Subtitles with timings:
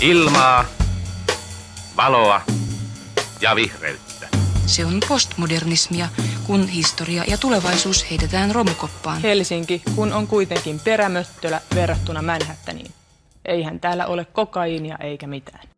[0.00, 0.64] Ilmaa,
[1.96, 2.40] valoa
[3.40, 4.28] ja vihreyttä.
[4.66, 6.08] Se on postmodernismia,
[6.46, 9.22] kun historia ja tulevaisuus heitetään romukoppaan.
[9.22, 12.90] Helsinki, kun on kuitenkin perämöttölä verrattuna Manhattaniin.
[13.44, 15.68] Eihän täällä ole kokaiinia eikä mitään.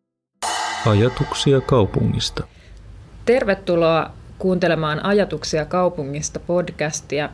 [0.85, 2.43] Ajatuksia kaupungista.
[3.25, 7.29] Tervetuloa kuuntelemaan Ajatuksia kaupungista podcastia.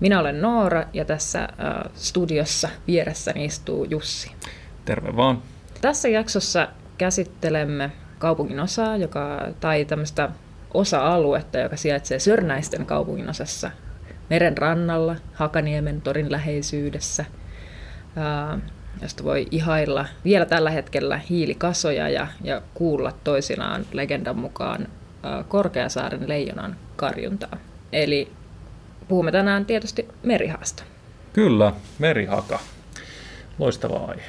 [0.00, 1.48] Minä olen Noora ja tässä äh,
[1.94, 4.30] studiossa vieressäni istuu Jussi.
[4.84, 5.42] Terve vaan.
[5.82, 10.28] Tässä jaksossa käsittelemme kaupungin osaa, joka, tai tämmöistä
[10.74, 13.70] osa-aluetta, joka sijaitsee Sörnäisten kaupunginosassa
[14.30, 17.24] meren rannalla, Hakaniemen torin läheisyydessä,
[18.18, 18.60] äh,
[19.02, 24.88] josta voi ihailla vielä tällä hetkellä hiilikasoja ja, ja kuulla toisinaan legendan mukaan
[25.48, 27.56] Korkeasaaren leijonan karjuntaa.
[27.92, 28.32] Eli
[29.08, 30.82] puhumme tänään tietysti merihaasta.
[31.32, 32.58] Kyllä, merihaka.
[33.58, 34.22] Loistava aihe.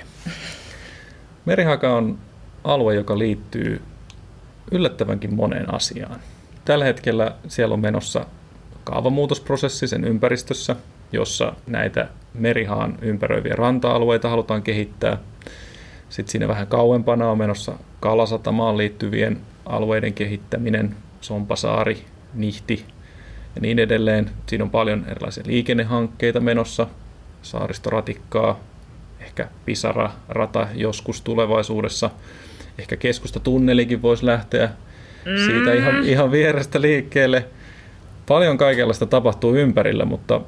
[1.46, 2.18] Merihaka on
[2.64, 3.82] alue, joka liittyy
[4.72, 6.20] yllättävänkin moneen asiaan.
[6.66, 8.26] Tällä hetkellä siellä on menossa
[8.84, 10.76] kaavamuutosprosessi sen ympäristössä,
[11.12, 15.18] jossa näitä merihaan ympäröiviä ranta-alueita halutaan kehittää.
[16.10, 22.86] Sitten siinä vähän kauempana on menossa Kalasatamaan liittyvien alueiden kehittäminen, Sompasaari, Nihti
[23.56, 24.30] ja niin edelleen.
[24.48, 26.88] Siinä on paljon erilaisia liikennehankkeita menossa,
[27.42, 28.60] saaristoratikkaa,
[29.24, 32.10] ehkä Pisara-rata joskus tulevaisuudessa.
[32.78, 34.70] Ehkä keskustatunnelikin voisi lähteä
[35.46, 37.46] siitä ihan, ihan vierestä liikkeelle.
[38.28, 40.42] Paljon kaikenlaista tapahtuu ympärillä, mutta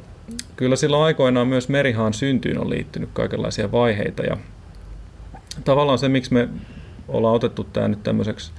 [0.55, 4.23] kyllä silloin aikoinaan myös merihaan syntyyn on liittynyt kaikenlaisia vaiheita.
[4.23, 4.37] Ja
[5.63, 6.49] tavallaan se, miksi me
[7.07, 8.51] ollaan otettu tämä nyt tämmöiseksi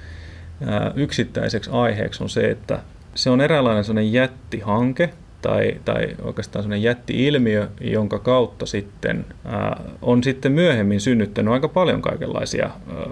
[0.94, 2.78] yksittäiseksi aiheeksi, on se, että
[3.14, 5.10] se on eräänlainen jättihanke,
[5.46, 12.02] tai, tai oikeastaan sellainen jätti-ilmiö, jonka kautta sitten ää, on sitten myöhemmin synnyttänyt aika paljon
[12.02, 13.06] kaikenlaisia ää,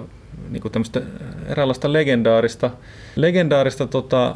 [0.51, 1.03] niin kuin tämmöistä
[1.49, 2.71] eräänlaista legendaarista,
[3.17, 4.35] legendaarista tota, ää,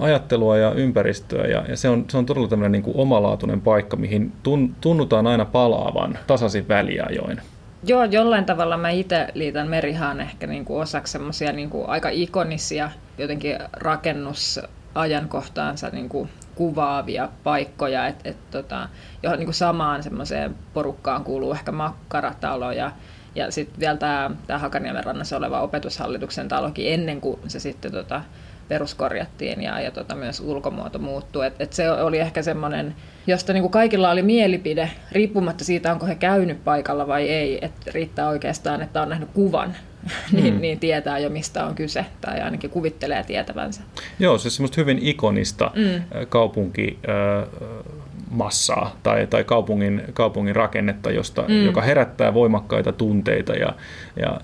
[0.00, 1.46] ajattelua ja ympäristöä.
[1.46, 5.26] Ja, ja se, on, se on todella tämmöinen niin kuin omalaatuinen paikka, mihin tun, tunnutaan
[5.26, 7.40] aina palaavan tasaisin väliajoin.
[7.84, 12.90] Joo, jollain tavalla mä itse liitän Merihaan ehkä niin kuin osaksi semmoisia niin aika ikonisia
[13.18, 16.28] jotenkin rakennusajankohtaansa niin kuin
[16.58, 18.88] kuvaavia paikkoja, että et, tota,
[19.22, 22.92] johon niin samaan semmoiseen porukkaan kuuluu ehkä makkaratalo ja,
[23.34, 28.22] ja sitten vielä tämä, Hakaniemen rannassa oleva opetushallituksen talokin ennen kuin se sitten tota,
[28.68, 31.46] peruskorjattiin ja, ja tota, myös ulkomuoto muuttui.
[31.46, 32.94] Et, et se oli ehkä semmoinen,
[33.26, 37.90] josta niin kuin kaikilla oli mielipide, riippumatta siitä, onko he käynyt paikalla vai ei, että
[37.92, 39.76] riittää oikeastaan, että on nähnyt kuvan,
[40.32, 40.60] niin, mm.
[40.60, 43.82] niin tietää jo mistä on kyse, tai ainakin kuvittelee tietävänsä.
[44.18, 46.02] Joo, se semmoista hyvin ikonista mm.
[46.28, 46.98] kaupunki
[48.30, 51.64] massaa tai, tai kaupungin, kaupungin rakennetta, josta, mm.
[51.64, 53.72] joka herättää voimakkaita tunteita ja,
[54.16, 54.40] ja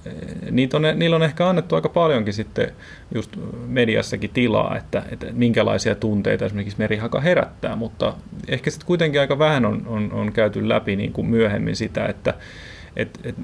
[0.51, 2.73] niitä on, niillä on ehkä annettu aika paljonkin sitten
[3.15, 3.31] just
[3.67, 8.15] mediassakin tilaa, että, että minkälaisia tunteita esimerkiksi merihaka herättää, mutta
[8.49, 12.35] ehkä sitten kuitenkin aika vähän on, on, on käyty läpi niin kuin myöhemmin sitä, että
[12.97, 13.35] et, et,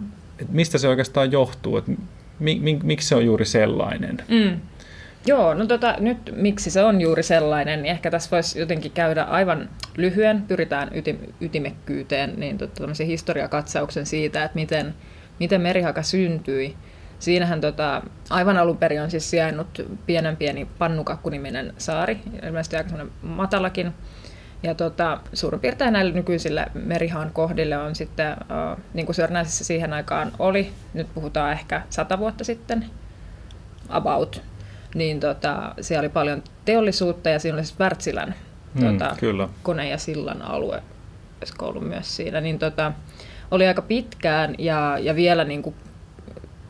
[0.42, 1.92] et mistä se oikeastaan johtuu, että
[2.38, 4.18] mi, mi, miksi se on juuri sellainen.
[4.28, 4.60] Mm.
[5.26, 9.22] Joo, no tota, nyt miksi se on juuri sellainen, niin ehkä tässä voisi jotenkin käydä
[9.22, 14.94] aivan lyhyen, pyritään yti, ytimekkyyteen, niin tota, historiakatsauksen siitä, että miten,
[15.40, 16.76] miten merihaka syntyi.
[17.18, 22.90] Siinähän tota, aivan alun perin on siis sijainnut pienen pieni Pannukakku-niminen saari, ilmeisesti aika
[23.22, 23.92] matalakin.
[24.62, 29.92] Ja tota, suurin piirtein näille nykyisille merihaan kohdille on sitten, äh, niin kuin Sörnäisessä siihen
[29.92, 32.84] aikaan oli, nyt puhutaan ehkä sata vuotta sitten,
[33.88, 34.42] about,
[34.94, 38.34] niin tota, siellä oli paljon teollisuutta ja siinä oli siis Wärtsilän
[38.74, 39.48] mm, tota, kyllä.
[39.62, 40.82] kone- ja sillan alue,
[41.38, 42.92] olisiko ollut myös siinä, niin tota,
[43.50, 45.74] oli aika pitkään ja, ja vielä niin kuin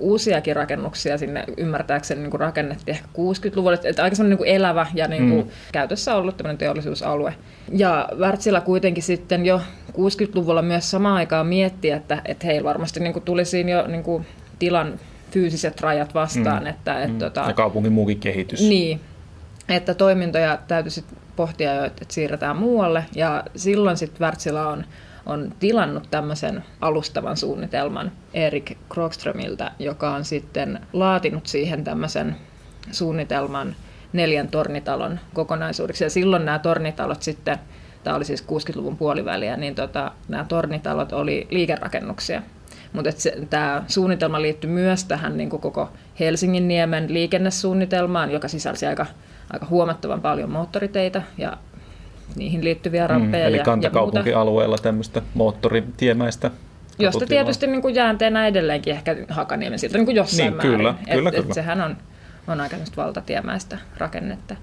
[0.01, 5.09] uusiakin rakennuksia sinne ymmärtääkseni niin kuin rakennettiin ehkä 60-luvulla, että aika semmoinen niin elävä ja
[5.09, 5.51] niin kuin mm.
[5.73, 7.35] käytössä ollut tämmöinen teollisuusalue.
[7.73, 9.61] Ja Wärtsilä kuitenkin sitten jo
[9.93, 14.03] 60-luvulla myös samaan aikaan mietti, että, että heillä varmasti niin kuin tuli siinä jo niin
[14.03, 14.27] kuin
[14.59, 15.01] tilan
[15.31, 16.63] fyysiset rajat vastaan.
[16.63, 16.67] Mm.
[16.67, 17.19] Että, mm.
[17.19, 18.61] tota, ja kaupungin muukin kehitys.
[18.61, 19.01] Niin,
[19.69, 21.05] että toimintoja täytyisi
[21.37, 23.05] pohtia jo, että siirretään muualle.
[23.15, 24.85] Ja silloin sitten Wärtsilä on,
[25.31, 32.37] on tilannut tämmöisen alustavan suunnitelman Erik Krogströmiltä, joka on sitten laatinut siihen tämmöisen
[32.91, 33.77] suunnitelman
[34.13, 36.05] neljän tornitalon kokonaisuudeksi.
[36.05, 37.59] Ja silloin nämä tornitalot sitten,
[38.05, 42.43] tämä oli siis 60-luvun puoliväliä, niin tota, nämä tornitalot oli liikerakennuksia.
[42.93, 43.11] Mutta
[43.51, 45.91] tämä suunnitelma liittyy myös tähän niin kuin koko
[46.21, 49.07] Helsingin niemen liikennesuunnitelmaan, joka sisälsi aika,
[49.53, 51.57] aika huomattavan paljon moottoriteitä ja
[52.37, 53.49] niihin liittyviä rampeja.
[53.49, 56.51] Mm, eli kantakaupunkialueella tämmöistä moottoritiemäistä
[56.99, 60.77] Josta tietysti niin kuin jäänteenä edelleenkin ehkä Hakaniemen siltä niin kuin jossain Niin, määrin.
[60.77, 61.55] kyllä, et, kyllä, et kyllä.
[61.55, 61.97] sehän on,
[62.49, 64.57] on aika valtatiemäistä rakennetta.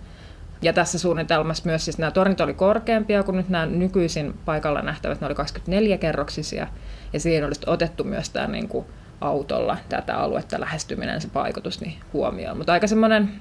[0.61, 5.21] Ja tässä suunnitelmassa myös siis nämä tornit oli korkeampia kuin nyt nämä nykyisin paikalla nähtävät,
[5.21, 6.67] ne oli 24-kerroksisia.
[7.13, 8.85] Ja siinä olisi otettu myös tämä niin kuin
[9.21, 12.57] autolla tätä aluetta lähestyminen, se paikotus niin huomioon.
[12.57, 13.31] Mutta aika semmoinen,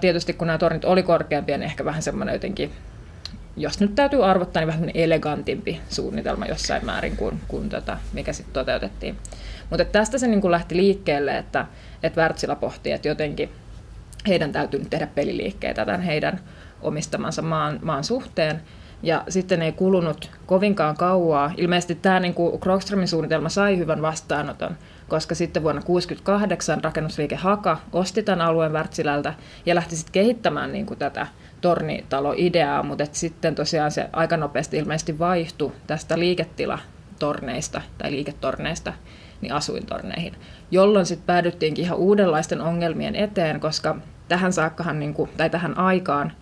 [0.00, 2.72] tietysti kun nämä tornit oli korkeampia, niin ehkä vähän semmoinen jotenkin,
[3.56, 8.52] jos nyt täytyy arvottaa, niin vähän elegantimpi suunnitelma jossain määrin kuin, kuin tätä, mikä sitten
[8.52, 9.16] toteutettiin.
[9.70, 11.66] Mutta tästä se niin lähti liikkeelle, että,
[12.02, 13.50] että Wärtsilä pohti, että jotenkin
[14.28, 16.40] heidän täytyy nyt tehdä peliliikkeitä tämän heidän
[16.82, 18.60] omistamansa maan, maan suhteen.
[19.02, 21.52] Ja sitten ei kulunut kovinkaan kauaa.
[21.56, 24.76] Ilmeisesti tämä niin kuin Krogströmin suunnitelma sai hyvän vastaanoton,
[25.08, 29.34] koska sitten vuonna 1968 rakennusliike Haka osti tämän alueen Wärtsilältä
[29.66, 31.26] ja lähti sitten kehittämään niin kuin tätä
[31.62, 38.92] tornitalo-ideaa, mutta et sitten tosiaan se aika nopeasti ilmeisesti vaihtui tästä liiketilatorneista tai liiketorneista
[39.40, 40.34] niin asuintorneihin,
[40.70, 43.96] jolloin sitten päädyttiinkin ihan uudenlaisten ongelmien eteen, koska
[44.28, 46.32] tähän saakkahan, niin kuin, tai tähän aikaan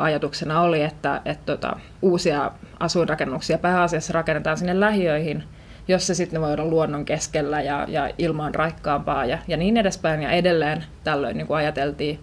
[0.00, 2.50] ajatuksena oli, että, että tota, uusia
[2.80, 5.44] asuinrakennuksia pääasiassa rakennetaan sinne lähiöihin,
[5.88, 9.76] jossa sitten ne voi olla luonnon keskellä ja, ja ilma on raikkaampaa ja, ja niin
[9.76, 10.22] edespäin.
[10.22, 12.18] Ja edelleen tällöin niin kuin ajateltiin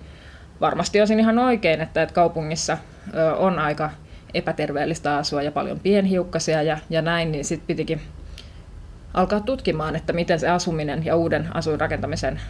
[0.61, 2.77] varmasti osin ihan oikein, että, että kaupungissa
[3.38, 3.89] on aika
[4.33, 8.01] epäterveellistä asua ja paljon pienhiukkasia ja, ja näin, niin sitten pitikin
[9.13, 12.41] alkaa tutkimaan, että miten se asuminen ja uuden asuinrakentamisen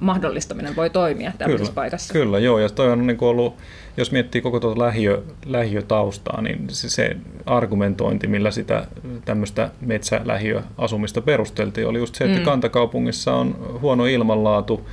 [0.00, 2.12] mahdollistaminen voi toimia tämmöisessä Kyllä, paikassa.
[2.12, 2.58] kyllä, joo.
[2.58, 3.56] Ja toi on niin kuin ollut,
[3.96, 7.16] jos miettii koko tuota lähiö, lähiötaustaa, niin se, se
[7.46, 8.86] argumentointi, millä sitä
[9.24, 12.44] tämmöistä metsälähiöasumista perusteltiin, oli just se, että mm.
[12.44, 14.88] kantakaupungissa on huono ilmanlaatu,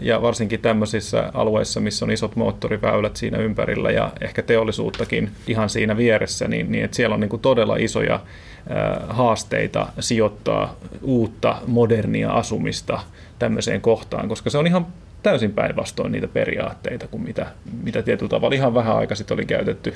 [0.00, 5.96] ja varsinkin tämmöisissä alueissa, missä on isot moottoriväylät siinä ympärillä ja ehkä teollisuuttakin ihan siinä
[5.96, 8.20] vieressä, niin, niin että siellä on niin kuin todella isoja
[9.08, 13.00] haasteita sijoittaa uutta modernia asumista
[13.38, 14.86] tämmöiseen kohtaan, koska se on ihan
[15.22, 17.46] täysin päinvastoin niitä periaatteita kuin mitä,
[17.82, 19.94] mitä tietyllä tavalla ihan vähän aika sitten oli käytetty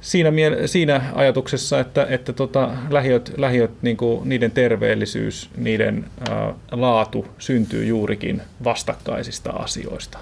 [0.00, 6.54] siinä, miele- siinä ajatuksessa, että, että tota, lähiöt, lähiöt niin kuin niiden terveellisyys, niiden ää,
[6.72, 10.18] laatu syntyy juurikin vastakkaisista asioista.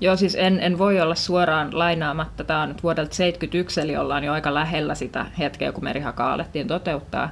[0.00, 2.44] Joo, siis en, en voi olla suoraan lainaamatta.
[2.44, 6.68] Tämä on nyt vuodelta 71, eli ollaan jo aika lähellä sitä hetkeä, kun merihaka alettiin
[6.68, 7.30] toteuttaa.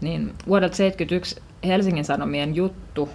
[0.00, 3.08] Niin vuodelta 71 Helsingin Sanomien juttu,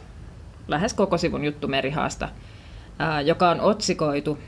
[0.67, 2.29] lähes koko sivun juttu merihaasta,
[3.25, 4.39] joka on otsikoitu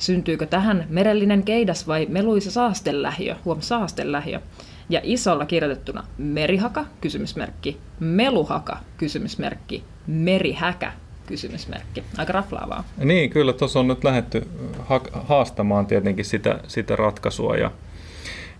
[0.00, 3.36] Syntyykö tähän merellinen keidas vai meluisa saastelähiö?
[3.44, 4.40] Huom, saastelähiö.
[4.88, 10.92] Ja isolla kirjoitettuna merihaka, kysymysmerkki, meluhaka, kysymysmerkki, merihäkä,
[11.26, 12.02] kysymysmerkki.
[12.18, 12.84] Aika raflaavaa.
[13.04, 14.46] Niin, kyllä tuossa on nyt lähdetty
[14.78, 17.56] ha- haastamaan tietenkin sitä, sitä ratkaisua.
[17.56, 17.70] Ja,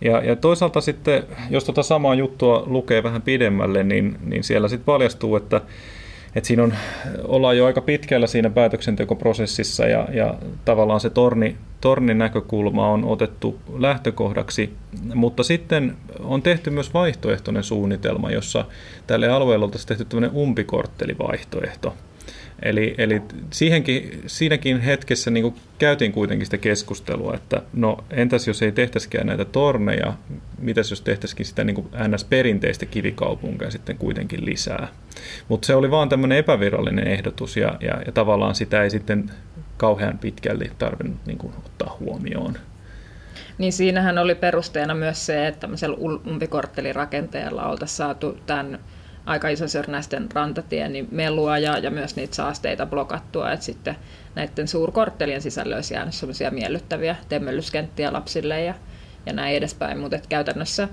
[0.00, 4.84] ja, ja toisaalta sitten, jos tuota samaa juttua lukee vähän pidemmälle, niin, niin siellä sitten
[4.84, 5.60] paljastuu, että,
[6.34, 6.74] että siinä on,
[7.24, 10.34] ollaan jo aika pitkällä siinä päätöksentekoprosessissa ja, ja
[10.64, 14.74] tavallaan se torni, tornin näkökulma on otettu lähtökohdaksi,
[15.14, 18.64] mutta sitten on tehty myös vaihtoehtoinen suunnitelma, jossa
[19.06, 21.94] tälle alueelle oltaisiin tehty tämmöinen umpikorttelivaihtoehto.
[22.62, 28.72] Eli, eli siihenkin, siinäkin hetkessä niin käytiin kuitenkin sitä keskustelua, että no entäs jos ei
[28.72, 30.12] tehtäisikään näitä torneja,
[30.60, 34.88] mitäs jos tehtäisikin sitä niin NS-perinteistä kivikaupunkia sitten kuitenkin lisää.
[35.48, 39.30] Mutta se oli vaan tämmöinen epävirallinen ehdotus ja, ja, ja tavallaan sitä ei sitten
[39.76, 42.56] kauhean pitkälti tarvinnut niin kuin, ottaa huomioon.
[43.58, 48.78] Niin siinähän oli perusteena myös se, että tämmöisellä umpikorttelirakenteella oltaisiin saatu tämän
[49.26, 53.96] aika isosörnäisten rantatien niin melua ja, ja myös niitä saasteita blokattua, että sitten
[54.34, 58.74] näiden suurkorttelien sisällä olisi jäänyt semmoisia miellyttäviä temmellyskenttiä lapsille ja,
[59.26, 60.88] ja näin edespäin, mutta käytännössä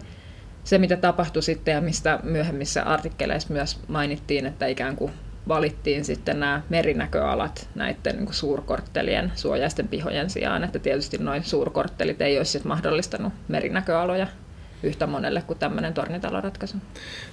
[0.63, 5.11] se, mitä tapahtui sitten ja mistä myöhemmissä artikkeleissa myös mainittiin, että ikään kuin
[5.47, 12.21] valittiin sitten nämä merinäköalat näiden niin kuin suurkorttelien suojaisten pihojen sijaan, että tietysti noin suurkorttelit
[12.21, 14.27] ei olisi sitten mahdollistanut merinäköaloja
[14.83, 16.77] yhtä monelle kuin tämmöinen tornitaloratkaisu.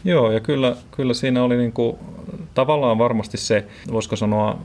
[0.05, 1.97] Joo, ja kyllä, kyllä siinä oli niin kuin,
[2.55, 4.59] tavallaan varmasti se, voisiko sanoa,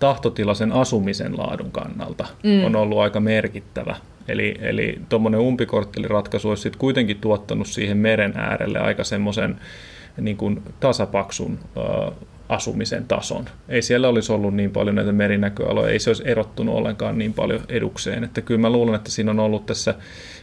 [0.00, 2.64] tahtotila sen asumisen laadun kannalta mm.
[2.64, 3.96] on ollut aika merkittävä.
[4.28, 9.60] Eli, eli tuommoinen umpikortteliratkaisu olisi sitten kuitenkin tuottanut siihen meren äärelle aika semmoisen
[10.20, 12.12] niin kuin tasapaksun äh,
[12.48, 13.44] asumisen tason.
[13.68, 17.60] Ei siellä olisi ollut niin paljon näitä merinäköaloja, ei se olisi erottunut ollenkaan niin paljon
[17.68, 18.24] edukseen.
[18.24, 19.94] Että kyllä mä luulen, että siinä on ollut tässä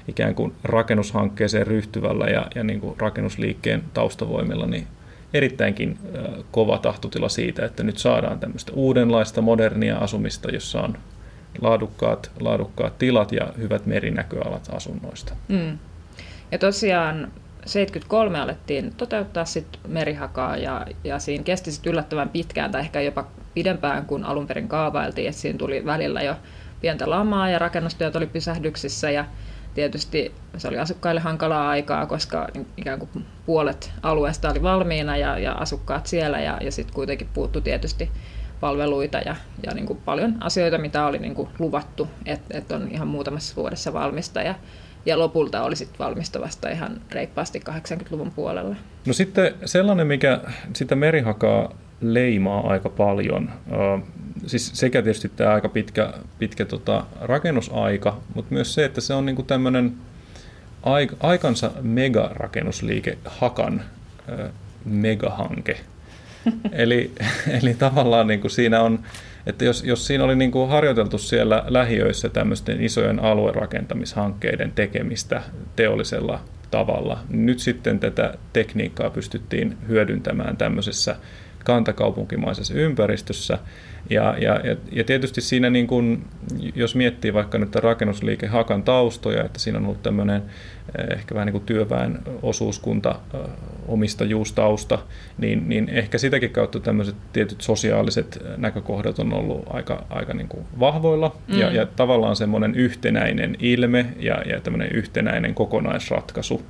[0.07, 4.87] ikään kuin rakennushankkeeseen ryhtyvällä ja, ja niin kuin rakennusliikkeen taustavoimilla niin
[5.33, 5.99] erittäinkin
[6.51, 10.97] kova tahtotila siitä, että nyt saadaan tämmöistä uudenlaista modernia asumista, jossa on
[11.61, 15.33] laadukkaat, laadukkaat tilat ja hyvät merinäköalat asunnoista.
[15.47, 15.77] Mm.
[16.51, 17.31] Ja tosiaan
[17.65, 23.27] 73 alettiin toteuttaa sit merihakaa ja, ja siinä kesti sit yllättävän pitkään tai ehkä jopa
[23.53, 26.35] pidempään kuin alun perin kaavailtiin, että siinä tuli välillä jo
[26.81, 29.25] pientä lamaa ja rakennustyöt oli pysähdyksissä ja
[29.77, 35.51] tietysti se oli asukkaille hankalaa aikaa, koska ikään kuin puolet alueesta oli valmiina ja, ja
[35.51, 38.11] asukkaat siellä ja, ja sitten kuitenkin puuttu tietysti
[38.59, 42.87] palveluita ja, ja niin kuin paljon asioita, mitä oli niin kuin luvattu, että et on
[42.91, 44.55] ihan muutamassa vuodessa valmista ja,
[45.05, 48.75] ja lopulta oli sitten valmista vasta ihan reippaasti 80-luvun puolella.
[49.05, 50.41] No sitten sellainen, mikä
[50.73, 53.49] sitä merihakaa leimaa aika paljon,
[54.45, 59.25] siis sekä tietysti tämä aika pitkä, pitkä tota rakennusaika, mutta myös se, että se on
[59.25, 59.93] niinku tämmöinen
[61.19, 63.81] aikansa megarakennusliike Hakan
[64.85, 65.77] megahanke.
[66.71, 67.11] eli,
[67.61, 68.99] eli tavallaan niin kuin siinä on,
[69.45, 75.41] että jos, jos siinä oli niin kuin harjoiteltu siellä lähiöissä tämmöisten isojen aluerakentamishankkeiden tekemistä
[75.75, 76.39] teollisella
[76.71, 81.15] tavalla, nyt sitten tätä tekniikkaa pystyttiin hyödyntämään tämmöisessä
[81.67, 83.57] kantakaupunkimaisessa ympäristössä.
[84.09, 86.25] Ja, ja, ja tietysti siinä, niin kun,
[86.75, 90.43] jos miettii vaikka nyt rakennusliike Hakan taustoja, että siinä on ollut tämmöinen
[90.97, 93.39] eh, ehkä vähän niin kuin työväen osuuskunta eh,
[93.87, 94.99] omistajuustausta,
[95.37, 100.65] niin, niin ehkä sitäkin kautta tämmöiset tietyt sosiaaliset näkökohdat on ollut aika, aika niin kuin
[100.79, 101.59] vahvoilla mm.
[101.59, 106.61] ja, ja tavallaan semmoinen yhtenäinen ilme ja, ja tämmöinen yhtenäinen kokonaisratkaisu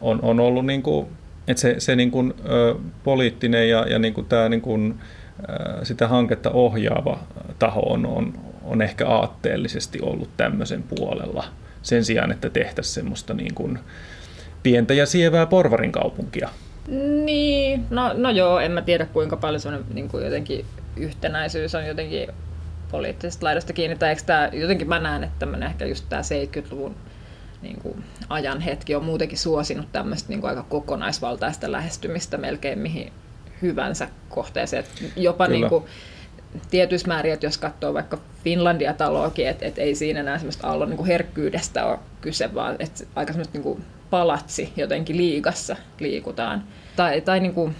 [0.00, 1.06] on, on ollut niin kuin
[1.48, 5.00] että se, se niin kuin, ö, poliittinen ja, ja niin kuin tämä niin kuin,
[5.40, 7.18] ö, sitä hanketta ohjaava
[7.58, 11.44] taho on, on, on ehkä aatteellisesti ollut tämmöisen puolella.
[11.82, 13.78] Sen sijaan, että tehtäisiin semmoista niin kuin
[14.62, 16.48] pientä ja sievää porvarin kaupunkia.
[17.24, 20.64] Niin, no, no joo, en mä tiedä kuinka paljon semmoinen niin kuin jotenkin
[20.96, 22.28] yhtenäisyys on jotenkin
[22.90, 26.94] poliittisesta laidasta kiinni, tai eikö tämä, jotenkin mä näen, että tämmöinen ehkä just tämä 70-luvun
[27.62, 33.12] niin kuin ajan hetki on muutenkin suosinut tämmöistä niin kuin aika kokonaisvaltaista lähestymistä melkein mihin
[33.62, 34.84] hyvänsä kohteeseen.
[34.84, 35.84] Et jopa niin kuin,
[36.70, 40.96] tietyissä määrin, että jos katsoo vaikka Finlandia-taloakin, että et ei siinä enää semmoista aallon niin
[40.96, 46.64] kuin herkkyydestä ole kyse, vaan että aika semmoista niin kuin palatsi jotenkin liigassa liikutaan.
[46.96, 47.76] Tai, tai niin kuin,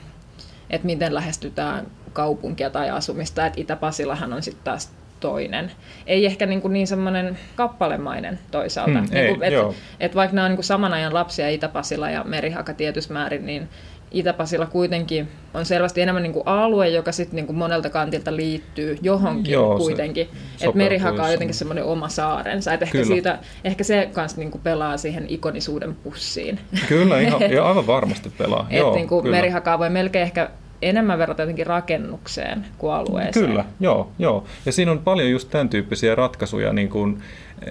[0.70, 3.46] että miten lähestytään kaupunkia tai asumista.
[3.46, 4.92] Että Itä-Pasilahan on sitten taas
[5.22, 5.72] toinen.
[6.06, 8.98] Ei ehkä niin, kuin niin semmoinen kappalemainen toisaalta.
[8.98, 9.54] Hmm, niin kuin, et,
[10.00, 13.68] et vaikka nämä on niin saman ajan lapsia Itä-Pasila ja Merihaka tietyssä määrin, niin
[14.12, 18.98] Itä-Pasila kuitenkin on selvästi enemmän niin kuin alue, joka sitten niin kuin monelta kantilta liittyy
[19.02, 20.28] johonkin Joo, kuitenkin.
[20.60, 22.72] Että Merihaka on jotenkin semmoinen oma saarensa.
[22.72, 26.58] Et ehkä, siitä, ehkä se kanssa niin kuin pelaa siihen ikonisuuden pussiin.
[26.88, 28.66] Kyllä, ihan, ja aivan varmasti pelaa.
[28.70, 30.50] Joo, niin kuin Merihakaa voi melkein ehkä
[30.82, 33.46] enemmän verrata jotenkin rakennukseen kuin alueeseen.
[33.46, 34.44] Kyllä, joo, joo.
[34.66, 37.22] Ja siinä on paljon just tämän tyyppisiä ratkaisuja, niin kuin,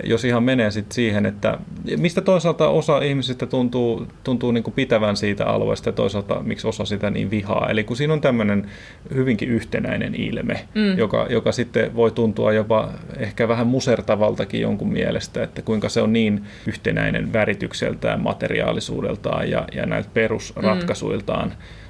[0.04, 1.58] jos ihan menee sit siihen, että
[1.98, 6.86] mistä toisaalta osa ihmisistä tuntuu, tuntuu niin kuin pitävän siitä alueesta ja toisaalta miksi osa
[6.86, 7.70] sitä niin vihaa.
[7.70, 8.66] Eli kun siinä on tämmöinen
[9.14, 10.98] hyvinkin yhtenäinen ilme, mm.
[10.98, 16.14] joka, joka sitten voi tuntua jopa ehkä vähän musertavaltakin jonkun mielestä, että kuinka se on
[16.14, 21.50] niin yhtenäinen väritykseltään, materiaalisuudeltaan ja, ja näiltä perusratkaisuiltaan.
[21.50, 21.81] Mm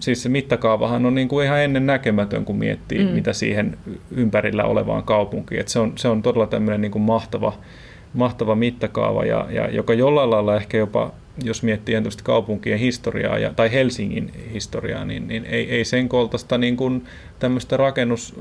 [0.00, 3.10] siis se mittakaavahan on niin kuin ihan ennen näkemätön, kun miettii, mm.
[3.10, 3.78] mitä siihen
[4.10, 5.60] ympärillä olevaan kaupunkiin.
[5.60, 7.52] Et se, on, se on todella tämmöinen niin kuin mahtava,
[8.14, 11.12] mahtava mittakaava, ja, ja joka jollain lailla ehkä jopa,
[11.44, 16.58] jos miettii entästä kaupunkien historiaa ja, tai Helsingin historiaa, niin, niin ei, ei sen koltaista
[16.58, 17.04] niin kuin
[17.38, 18.34] tämmöistä rakennus,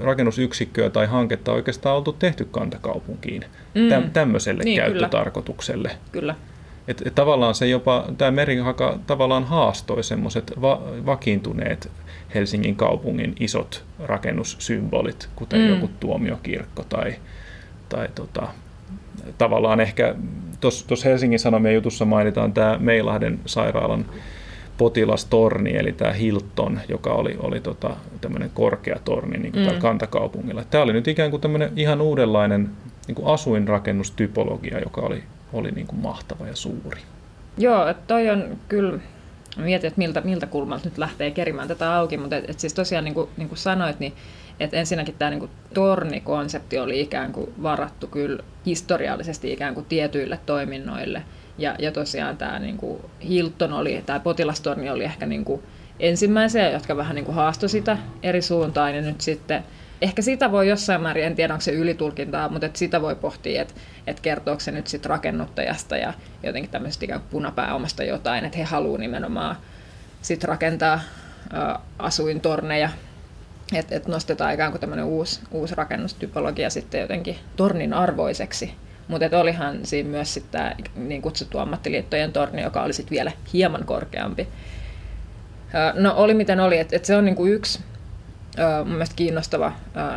[0.00, 4.10] rakennusyksikköä tai hanketta oikeastaan oltu tehty kantakaupunkiin mm.
[4.12, 5.88] tämmöiselle niin, käyttötarkoitukselle.
[5.88, 6.00] Kyllä.
[6.12, 6.49] kyllä.
[6.90, 11.90] Et, et tavallaan se jopa, tämä merihaka tavallaan haastoi semmoiset va, vakiintuneet
[12.34, 15.68] Helsingin kaupungin isot rakennussymbolit, kuten mm.
[15.68, 17.14] joku tuomiokirkko tai,
[17.88, 18.48] tai tota,
[19.38, 20.14] tavallaan ehkä
[20.60, 24.04] tuossa Helsingin Sanomien jutussa mainitaan tämä Meilahden sairaalan
[24.78, 29.78] potilastorni, eli tämä Hilton, joka oli, oli tota, tämmöinen korkea torni niin kuin mm.
[29.78, 30.64] kantakaupungilla.
[30.64, 32.70] Tämä oli nyt ikään kuin tämmöinen ihan uudenlainen
[33.06, 37.00] niin kuin asuinrakennustypologia, joka oli oli niin kuin mahtava ja suuri.
[37.58, 38.98] Joo, että toi on kyllä,
[39.56, 43.04] mietin, että miltä, miltä kulmalta nyt lähtee kerimään tätä auki, mutta et, et siis tosiaan
[43.04, 44.12] niin kuin, niin kuin sanoit, niin
[44.60, 50.40] että ensinnäkin tämä niin kuin tornikonsepti oli ikään kuin varattu kyllä historiallisesti ikään kuin tietyille
[50.46, 51.22] toiminnoille.
[51.58, 55.62] Ja, ja tosiaan tämä niin kuin Hilton oli, tämä potilastorni oli ehkä niin kuin
[56.00, 58.96] ensimmäisiä, jotka vähän niin kuin haastoi sitä eri suuntaan.
[58.96, 59.64] Ja nyt sitten
[60.02, 63.62] ehkä sitä voi jossain määrin, en tiedä onko se ylitulkintaa, mutta että sitä voi pohtia,
[63.62, 63.74] että,
[64.06, 68.64] että kertooko se nyt sitten rakennuttajasta ja jotenkin tämmöisestä ikään kuin punapääomasta jotain, että he
[68.64, 69.56] haluavat nimenomaan
[70.22, 71.00] sit rakentaa
[71.54, 72.90] ä, asuintorneja,
[73.74, 78.74] että et nostetaan ikään kuin tämmöinen uusi, uusi rakennustypologia sitten jotenkin tornin arvoiseksi.
[79.08, 83.84] Mutta olihan siinä myös sitten tämä niin kutsuttu ammattiliittojen torni, joka oli sitten vielä hieman
[83.84, 84.48] korkeampi.
[85.94, 87.80] No oli miten oli, että et se on niinku yksi
[88.84, 89.72] mun mielestä kiinnostava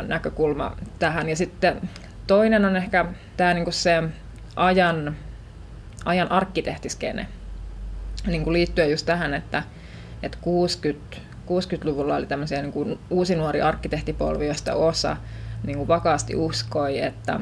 [0.06, 1.28] näkökulma tähän.
[1.28, 1.88] Ja sitten
[2.26, 3.04] toinen on ehkä
[3.36, 4.02] tämä niinku se
[4.56, 5.16] ajan,
[6.04, 7.26] ajan arkkitehtiskene,
[8.26, 9.62] niinku liittyen just tähän, että,
[10.22, 15.16] että 60, 60-luvulla oli tämmöisiä niinku uusi nuori arkkitehtipolvi, josta osa
[15.66, 17.40] niinku vakaasti uskoi, että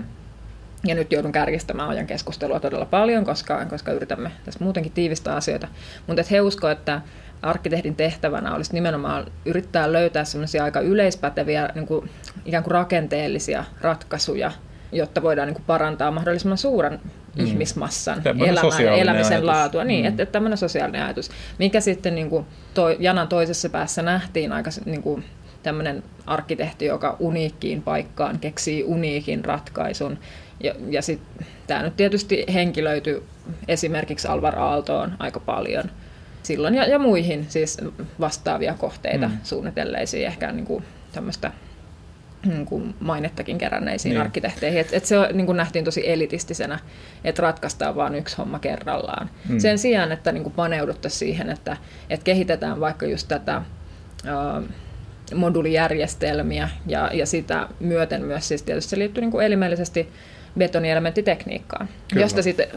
[0.85, 5.69] ja nyt joudun kärjistämään ajan keskustelua todella paljon, koska, koska yritämme tässä muutenkin tiivistää asioita.
[6.07, 7.01] Mutta he uskovat, että
[7.43, 12.11] arkkitehdin tehtävänä olisi nimenomaan yrittää löytää semmoisia aika yleispäteviä niin kuin,
[12.45, 14.53] ikään kuin rakenteellisia ratkaisuja,
[14.93, 17.47] jotta voidaan niin kuin parantaa mahdollisimman suuren mm.
[17.47, 19.47] ihmismassan elämää ja elämisen ajatus.
[19.47, 19.85] laatua.
[19.85, 20.09] Niin, mm.
[20.09, 24.71] että, että tämmöinen sosiaalinen ajatus, mikä sitten niin kuin toi, janan toisessa päässä nähtiin aika
[24.85, 25.25] niin kuin,
[25.63, 30.19] tämmöinen arkkitehti, joka uniikkiin paikkaan keksii uniikin ratkaisun.
[30.63, 33.23] Ja, ja sitten tämä nyt tietysti henkilöity
[33.69, 35.85] esimerkiksi Alvar Aaltoon aika paljon–
[36.43, 37.79] silloin ja, ja muihin siis
[38.21, 39.39] vastaavia kohteita mm.
[39.43, 41.53] suunnitelleisiin, ehkä niin kuin tämmöistä
[42.47, 44.21] niin kuin mainettakin keränneisiin niin.
[44.21, 44.81] arkkitehteihin.
[44.81, 46.79] Et, et se niin kuin nähtiin tosi elitistisenä,
[47.25, 49.31] että ratkaistaan vain yksi homma kerrallaan.
[49.49, 49.59] Mm.
[49.59, 51.77] Sen sijaan, että niin kuin paneuduttaisiin siihen, että,
[52.11, 53.63] että kehitetään vaikka just tätä
[54.25, 54.69] uh,
[55.35, 60.09] modulijärjestelmiä ja, ja sitä myöten myös siis tietysti se liittyy niin kuin elimellisesti
[60.59, 62.25] betonielementtitekniikkaan, kyllä.
[62.25, 62.69] josta sitten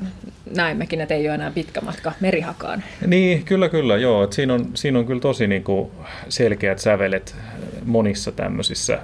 [0.55, 2.84] näimmekin, että ei ole enää pitkä matka merihakaan.
[3.08, 4.24] Niin, kyllä, kyllä, joo.
[4.24, 5.91] Et siinä, on, siinä on kyllä tosi niinku
[6.29, 7.36] selkeät sävelet
[7.86, 9.00] monissa tämmöisissä,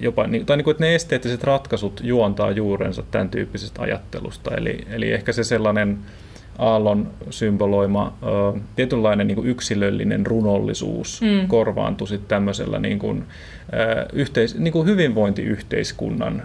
[0.00, 4.56] jopa, tai niinku, että ne esteettiset ratkaisut juontaa juurensa tämän tyyppisestä ajattelusta.
[4.56, 5.98] Eli, eli ehkä se sellainen
[6.58, 11.48] aallon symboloima ö, tietynlainen niin kuin yksilöllinen runollisuus mm.
[11.48, 13.24] korvaantui sitten tämmöisellä niin kuin,
[13.72, 16.42] ö, yhteis, niin kuin hyvinvointiyhteiskunnan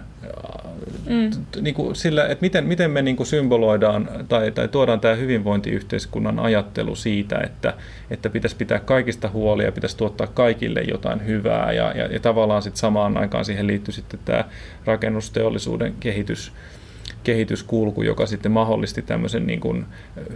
[1.08, 1.30] mm.
[1.60, 6.38] niin kuin sillä, että miten, miten me niin kuin symboloidaan tai, tai tuodaan tämä hyvinvointiyhteiskunnan
[6.38, 7.74] ajattelu siitä, että,
[8.10, 12.80] että pitäisi pitää kaikista huolia, pitäisi tuottaa kaikille jotain hyvää ja, ja, ja tavallaan sitten
[12.80, 14.44] samaan aikaan siihen liittyy sitten tämä
[14.84, 16.52] rakennusteollisuuden kehitys,
[17.24, 19.84] kehityskulku, joka sitten mahdollisti tämmöisen niin kuin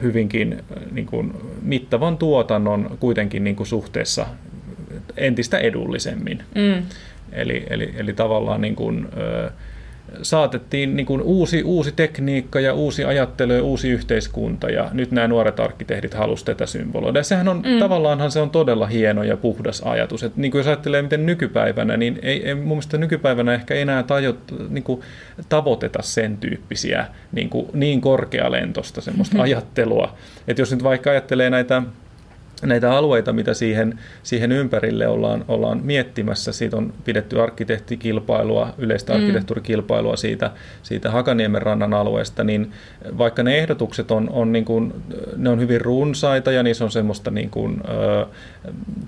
[0.02, 1.32] hyvinkin niin kuin
[1.62, 4.26] mittavan tuotannon kuitenkin niin kuin suhteessa
[5.16, 6.42] entistä edullisemmin.
[6.54, 6.82] Mm.
[7.32, 9.08] Eli, eli, eli tavallaan niin kuin,
[10.22, 15.28] saatettiin niin kuin uusi, uusi tekniikka ja uusi ajattelu ja uusi yhteiskunta ja nyt nämä
[15.28, 17.18] nuoret arkkitehdit halusivat tätä symboloida.
[17.18, 17.78] Ja sehän on, mm.
[17.78, 20.22] tavallaanhan se on todella hieno ja puhdas ajatus.
[20.22, 24.02] Et niin kuin jos ajattelee miten nykypäivänä, niin ei, ei mun mielestä nykypäivänä ehkä enää
[24.02, 25.00] tajot, niin kuin
[25.48, 29.44] tavoiteta sen tyyppisiä niin, kuin niin korkealentosta semmoista mm-hmm.
[29.52, 30.14] ajattelua.
[30.48, 31.82] Että jos nyt vaikka ajattelee näitä
[32.62, 36.52] näitä alueita, mitä siihen, siihen ympärille ollaan, ollaan miettimässä.
[36.52, 39.18] Siitä on pidetty arkkitehtikilpailua, yleistä mm.
[39.18, 40.50] arkkitehtuurikilpailua siitä,
[40.82, 42.72] siitä Hakaniemen rannan alueesta, niin
[43.18, 44.94] vaikka ne ehdotukset on, on, niin kuin,
[45.36, 48.26] ne on hyvin runsaita ja niissä on semmoista niin kuin, ö,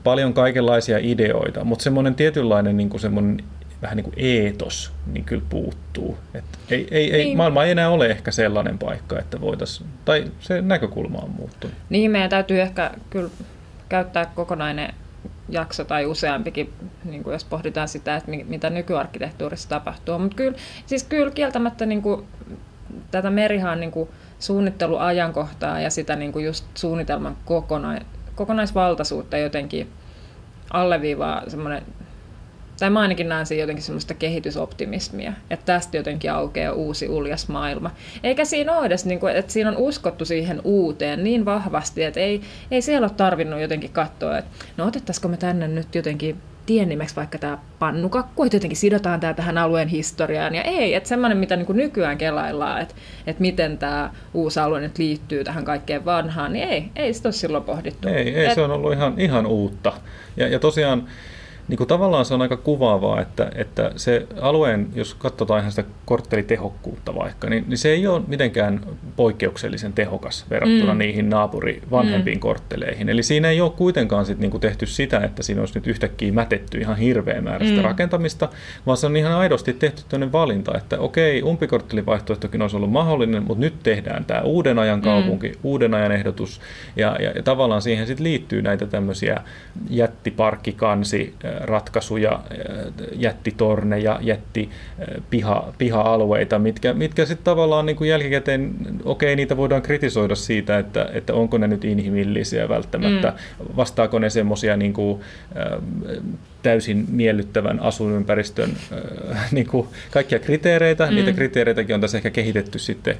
[0.05, 3.37] paljon kaikenlaisia ideoita, mutta semmoinen tietynlainen niin kuin semmoinen
[3.83, 6.19] vähän niin kuin eetos niin kyllä puuttuu.
[6.35, 7.37] Et ei, ei, ei, niin.
[7.37, 11.77] Maailma ei enää ole ehkä sellainen paikka, että voitaisiin, tai se näkökulma on muuttunut.
[11.91, 13.31] Niin, meidän täytyy ehkä kyllä
[13.89, 14.95] käyttää kokonainen
[15.49, 16.73] jakso tai useampikin,
[17.05, 20.19] niin kuin jos pohditaan sitä, että mitä nykyarkkitehtuurissa tapahtuu.
[20.19, 22.25] Mutta kyllä, siis kyllä kieltämättä niin kuin,
[23.11, 29.89] tätä Merihaan niin kuin, suunnitteluajankohtaa ja sitä niin kuin just suunnitelman kokona- kokonaisvaltaisuutta jotenkin
[30.71, 31.83] alleviivaa semmoinen
[32.81, 37.91] tai mä ainakin näen siinä jotenkin semmoista kehitysoptimismia, että tästä jotenkin aukeaa uusi uljas maailma.
[38.23, 42.21] Eikä siinä ole edes, niin kuin, että siinä on uskottu siihen uuteen niin vahvasti, että
[42.21, 42.41] ei,
[42.71, 47.39] ei siellä ole tarvinnut jotenkin katsoa, että no otettaisiko me tänne nyt jotenkin tiennimeksi vaikka
[47.39, 50.55] tämä pannukakku, että jotenkin sidotaan tämä tähän alueen historiaan.
[50.55, 52.95] Ja ei, että semmoinen, mitä niin kuin nykyään kelaillaan, että,
[53.27, 57.33] että miten tämä uusi alue nyt liittyy tähän kaikkeen vanhaan, niin ei, ei sitä ole
[57.33, 58.09] silloin pohdittu.
[58.09, 59.93] Ei, ei Et, se on ollut ihan, ihan uutta.
[60.37, 61.09] Ja, ja tosiaan
[61.71, 65.85] niin kuin tavallaan se on aika kuvaavaa, että, että se alueen, jos katsotaan ihan sitä
[66.05, 68.81] korttelitehokkuutta vaikka, niin, niin se ei ole mitenkään
[69.17, 70.99] poikkeuksellisen tehokas verrattuna mm.
[70.99, 72.41] niihin naapuri vanhempiin mm.
[72.41, 73.09] kortteleihin.
[73.09, 76.33] Eli siinä ei ole kuitenkaan sit niin kuin tehty sitä, että siinä olisi nyt yhtäkkiä
[76.33, 77.85] mätetty ihan hirveä määrä sitä mm.
[77.85, 78.49] rakentamista,
[78.87, 83.61] vaan se on ihan aidosti tehty tämmöinen valinta, että okei, umpikorttelivaihtoehtokin olisi ollut mahdollinen, mutta
[83.61, 85.05] nyt tehdään tämä uuden ajan mm.
[85.05, 85.59] kaupunki, mm.
[85.63, 86.61] uuden ajan ehdotus,
[86.97, 89.41] ja, ja, ja tavallaan siihen sitten liittyy näitä tämmöisiä
[89.91, 92.41] jättiparkkikansi ratkaisuja,
[93.17, 94.71] jättitorneja, jätti
[95.31, 101.11] piha, piha-alueita, mitkä, mitkä sitten tavallaan niin kuin jälkikäteen, okei, niitä voidaan kritisoida siitä, että,
[101.13, 103.77] että onko ne nyt inhimillisiä välttämättä, mm.
[103.77, 105.21] vastaako ne semmoisia niin kuin,
[106.63, 111.07] täysin miellyttävän asuinympäristön äh, niin kuin kaikkia kriteereitä.
[111.07, 111.15] Mm.
[111.15, 113.17] Niitä kriteereitäkin on tässä ehkä kehitetty sitten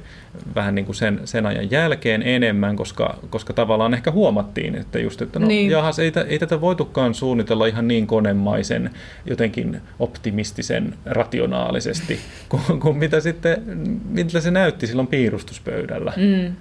[0.55, 5.21] vähän niin kuin sen, sen ajan jälkeen enemmän, koska, koska tavallaan ehkä huomattiin, että just,
[5.21, 5.71] että no niin.
[5.71, 8.89] jahas, ei, ei tätä voitukaan suunnitella ihan niin konemaisen,
[9.25, 13.63] jotenkin optimistisen, rationaalisesti, kuin, kuin mitä, sitten,
[14.09, 16.13] mitä se näytti silloin piirustuspöydällä.
[16.17, 16.55] Mm.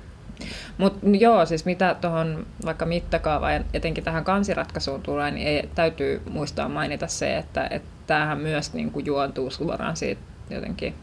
[0.78, 6.22] Mutta joo, siis mitä tuohon vaikka mittakaavaan ja etenkin tähän kansiratkaisuun tulee, niin ei, täytyy
[6.30, 10.94] muistaa mainita se, että, että tämähän myös niin kuin juontuu suoraan siitä jotenkin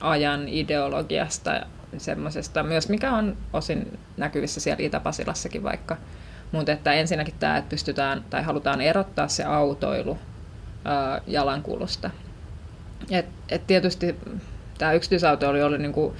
[0.00, 1.66] ajan ideologiasta ja
[1.98, 5.96] semmoisesta myös, mikä on osin näkyvissä siellä Itä-Pasilassakin vaikka.
[6.52, 10.18] Mutta että ensinnäkin tämä, että pystytään tai halutaan erottaa se autoilu
[10.84, 12.10] ää, jalankulusta.
[13.10, 14.16] Et, et tietysti
[14.78, 16.14] tämä yksityisautoilu oli, niinku,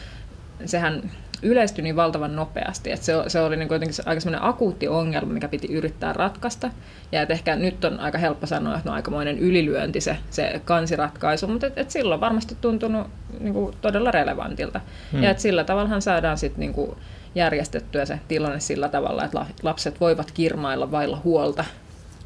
[0.65, 1.11] sehän
[1.43, 5.49] yleistyi niin valtavan nopeasti, että se, se oli niin jotenkin aika semmoinen akuutti ongelma, mikä
[5.49, 6.71] piti yrittää ratkaista.
[7.13, 11.47] Ja että ehkä nyt on aika helppo sanoa, että on aikamoinen ylilyönti se, se kansiratkaisu,
[11.47, 13.07] mutta et, et silloin varmasti tuntunut
[13.41, 14.81] niin kuin todella relevantilta.
[15.13, 15.23] Hmm.
[15.23, 16.97] Ja että sillä tavallahan saadaan sitten niin kuin
[17.35, 21.65] järjestettyä se tilanne sillä tavalla, että lapset voivat kirmailla vailla huolta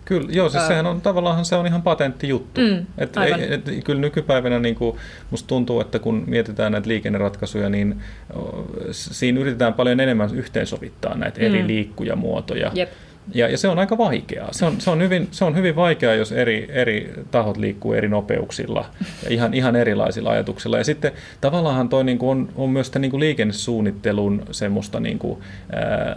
[0.07, 2.61] Kyllä, joo, siis sehän on tavallaan se on ihan patentti juttu.
[2.61, 4.97] Mm, et, ei, et, kyllä nykypäivänä niin kuin,
[5.31, 8.01] musta tuntuu, että kun mietitään näitä liikenneratkaisuja, niin
[8.91, 11.47] siinä yritetään paljon enemmän yhteensovittaa näitä mm.
[11.47, 12.71] eri liikkujamuotoja.
[12.75, 12.91] Jep.
[13.35, 14.49] Ja, ja se on aika vaikeaa.
[14.53, 18.09] Se on, se on, hyvin, se on hyvin vaikeaa, jos eri, eri tahot liikkuu eri
[18.09, 18.85] nopeuksilla
[19.25, 20.79] ja ihan, ihan erilaisilla ajatuksilla.
[20.79, 25.39] Ja sitten tavallaan toi niin kuin on, on myös niin kuin liikennesuunnittelun semmoista, niin kuin,
[25.73, 26.17] ää,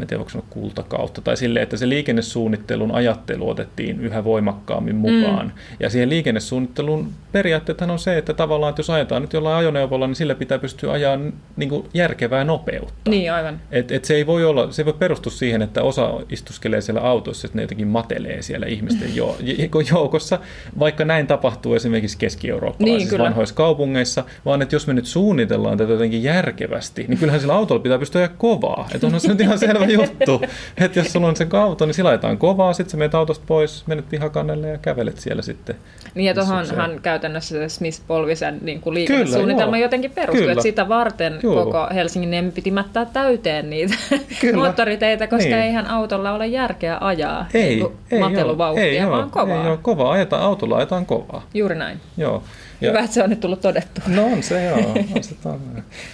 [0.00, 5.46] en tiedä voiko sanoa kultakautta, tai sille, että se liikennesuunnittelun ajattelu otettiin yhä voimakkaammin mukaan.
[5.46, 5.52] Mm.
[5.80, 10.16] Ja siihen liikennesuunnittelun periaatteethan on se, että tavallaan, että jos ajetaan nyt jollain ajoneuvolla, niin
[10.16, 11.18] sillä pitää pystyä ajaa
[11.56, 13.10] niin kuin järkevää nopeutta.
[13.10, 13.60] Niin, aivan.
[13.70, 17.00] Et, et se ei voi olla, se ei voi perustua siihen, että osa istuskelee siellä
[17.00, 19.36] autossa, että ne jotenkin matelee siellä ihmisten jo,
[19.92, 20.38] joukossa,
[20.78, 25.92] vaikka näin tapahtuu esimerkiksi Keski-Eurooppalaisissa niin, vanhoissa kaupungeissa, vaan että jos me nyt suunnitellaan tätä
[25.92, 28.88] jotenkin järkevästi, niin kyllähän sillä autolla pitää pystyä kovaa.
[28.94, 30.42] Että onhan se nyt ihan selvä juttu,
[30.76, 33.86] että jos sulla on se auto, niin sillä ajetaan kovaa, sitten sä menet autosta pois,
[33.86, 35.76] menet pihakannelle ja kävelet siellä sitten.
[36.14, 41.38] Niin ja tuohonhan käytännössä se Smith-Polvisen niin kuin liikennesuunnitelma Kyllä, jotenkin perustuu, että sitä varten
[41.42, 41.64] joo.
[41.64, 43.94] koko Helsingin piti mättää täyteen niitä
[44.40, 44.56] Kyllä.
[44.62, 45.58] moottoriteitä, koska niin.
[45.58, 49.62] eihän autolla ole järkeä ajaa ei, niin ei mateluvauhtia, ei vaan kovaa.
[49.62, 51.46] Ei ole kovaa, ajetaan, autolla ajetaan kovaa.
[51.54, 52.00] Juuri näin.
[52.16, 52.42] Joo.
[52.80, 54.00] Ja, Hyvä, että se on nyt tullut todettu.
[54.06, 54.78] No on se, joo.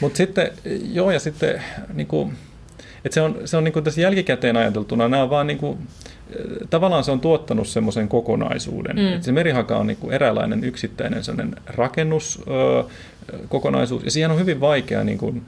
[0.01, 0.51] Mutta sitten,
[0.93, 1.63] joo, ja sitten
[1.95, 2.33] niin kuin,
[3.05, 5.79] että se on, se on niin kuin tässä jälkikäteen ajateltuna, nämä on vaan niin kuin,
[6.71, 8.97] tavallaan se on tuottanut semmoisen kokonaisuuden.
[8.97, 9.13] Mm.
[9.13, 11.23] Että se merihaka on niin kuin eräänlainen yksittäinen
[11.67, 15.43] rakennuskokonaisuus, ja siihen on hyvin vaikea niin kuin,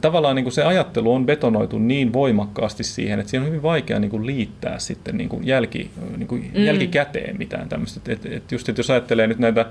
[0.00, 3.98] tavallaan niin kuin se ajattelu on betonoitu niin voimakkaasti siihen, että siihen on hyvin vaikea
[3.98, 6.64] niin kuin liittää sitten niin kuin jälki, niin kuin mm.
[6.64, 8.00] jälkikäteen mitään tämmöistä.
[8.12, 9.66] Et, et just, että jos ajattelee nyt näitä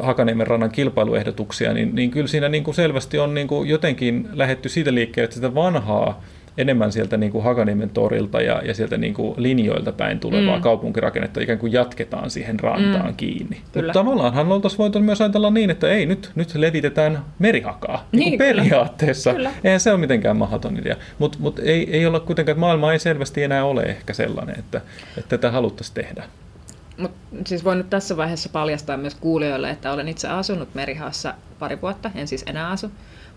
[0.00, 4.68] Hakaniemen rannan kilpailuehdotuksia, niin, niin kyllä siinä niin kuin selvästi on niin kuin jotenkin lähetty
[4.68, 6.22] siitä liikkeelle, että sitä vanhaa
[6.58, 10.62] enemmän sieltä niin kuin Hakaniemen torilta ja, ja sieltä niin kuin linjoilta päin tulevaa mm.
[10.62, 13.16] kaupunkirakennetta ikään kuin jatketaan siihen rantaan mm.
[13.16, 13.60] kiinni.
[13.74, 18.38] Mutta tavallaanhan oltaisiin voitu myös ajatella niin, että ei, nyt, nyt levitetään merihakaa niin, niin
[18.38, 19.32] periaatteessa.
[19.32, 19.52] Kyllä.
[19.64, 20.96] Eihän se ole mitenkään mahdoton idea.
[21.18, 24.80] Mutta mut ei, ei olla kuitenkaan, että maailma ei selvästi enää ole ehkä sellainen, että,
[25.18, 26.24] että tätä haluttaisiin tehdä.
[26.98, 27.12] Mut
[27.46, 32.10] siis voin nyt tässä vaiheessa paljastaa myös kuulijoille, että olen itse asunut Merihassa pari vuotta,
[32.14, 32.90] en siis enää asu,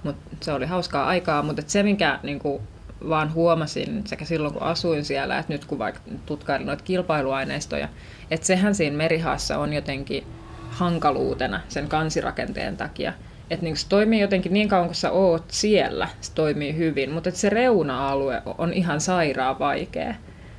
[0.03, 2.61] mutta se oli hauskaa aikaa, mutta se minkä niin kuin,
[3.09, 7.89] vaan huomasin sekä silloin kun asuin siellä, että nyt kun vaikka tutkailin noita kilpailuaineistoja,
[8.31, 10.23] että sehän siinä Merihaassa on jotenkin
[10.69, 13.13] hankaluutena sen kansirakenteen takia,
[13.49, 17.31] että niin se toimii jotenkin niin kauan kuin sä oot siellä, se toimii hyvin, mutta
[17.31, 20.15] se reuna-alue on ihan sairaan vaikea.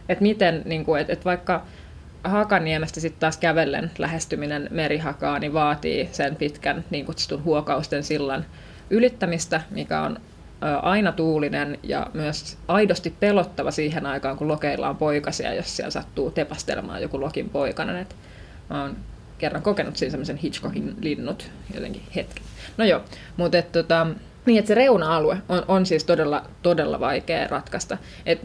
[0.08, 1.62] Että miten, niin kuin, että, että vaikka
[2.24, 8.44] Hakaniemestä sitten taas kävellen lähestyminen merihakaa, niin vaatii sen pitkän niin kutsutun huokausten sillan
[8.90, 10.20] ylittämistä, mikä on
[10.82, 16.30] aina tuulinen ja myös aidosti pelottava siihen aikaan, kun lokeilla on poikasia, jos siellä sattuu
[16.30, 17.96] tepastelemaan joku lokin poikainen.
[17.96, 18.16] Et
[18.70, 18.96] mä oon
[19.38, 22.42] kerran kokenut siinä semmoisen Hitchcockin linnut jotenkin hetki.
[22.76, 23.00] No joo,
[23.36, 24.06] mutta et, tota,
[24.46, 27.98] niin, että se reuna-alue on, on siis todella, todella vaikea ratkaista.
[28.26, 28.40] Et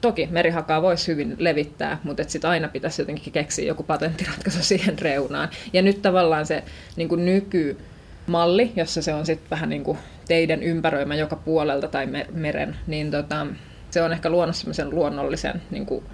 [0.00, 5.48] toki merihakaa voisi hyvin levittää, mutta sitten aina pitäisi jotenkin keksiä joku patenttiratkaisu siihen reunaan.
[5.72, 6.64] Ja nyt tavallaan se
[6.96, 9.98] niin nykymalli, jossa se on sitten vähän niin kuin
[10.30, 13.46] teidän ympäröimä joka puolelta tai meren, niin tota,
[13.90, 16.04] se on ehkä luonut semmoisen luonnollisen niin kuin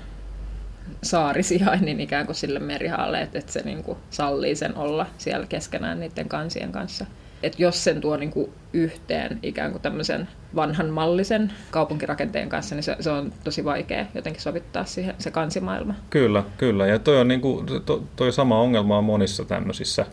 [1.02, 6.00] saarisijainnin ikään kuin sille merihaalle, että, että se niin kuin sallii sen olla siellä keskenään
[6.00, 7.06] niiden kansien kanssa.
[7.42, 12.82] Että jos sen tuo niin kuin yhteen ikään kuin tämmöisen vanhan mallisen kaupunkirakenteen kanssa, niin
[12.82, 15.94] se, se on tosi vaikea jotenkin sovittaa siihen se kansimaailma.
[16.10, 16.86] Kyllä, kyllä.
[16.86, 20.06] Ja toi on niin kuin, to, toi sama ongelma on monissa tämmöisissä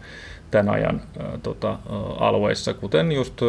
[0.54, 1.02] tämän ajan
[1.44, 1.78] tota,
[2.20, 3.42] alueissa, kuten just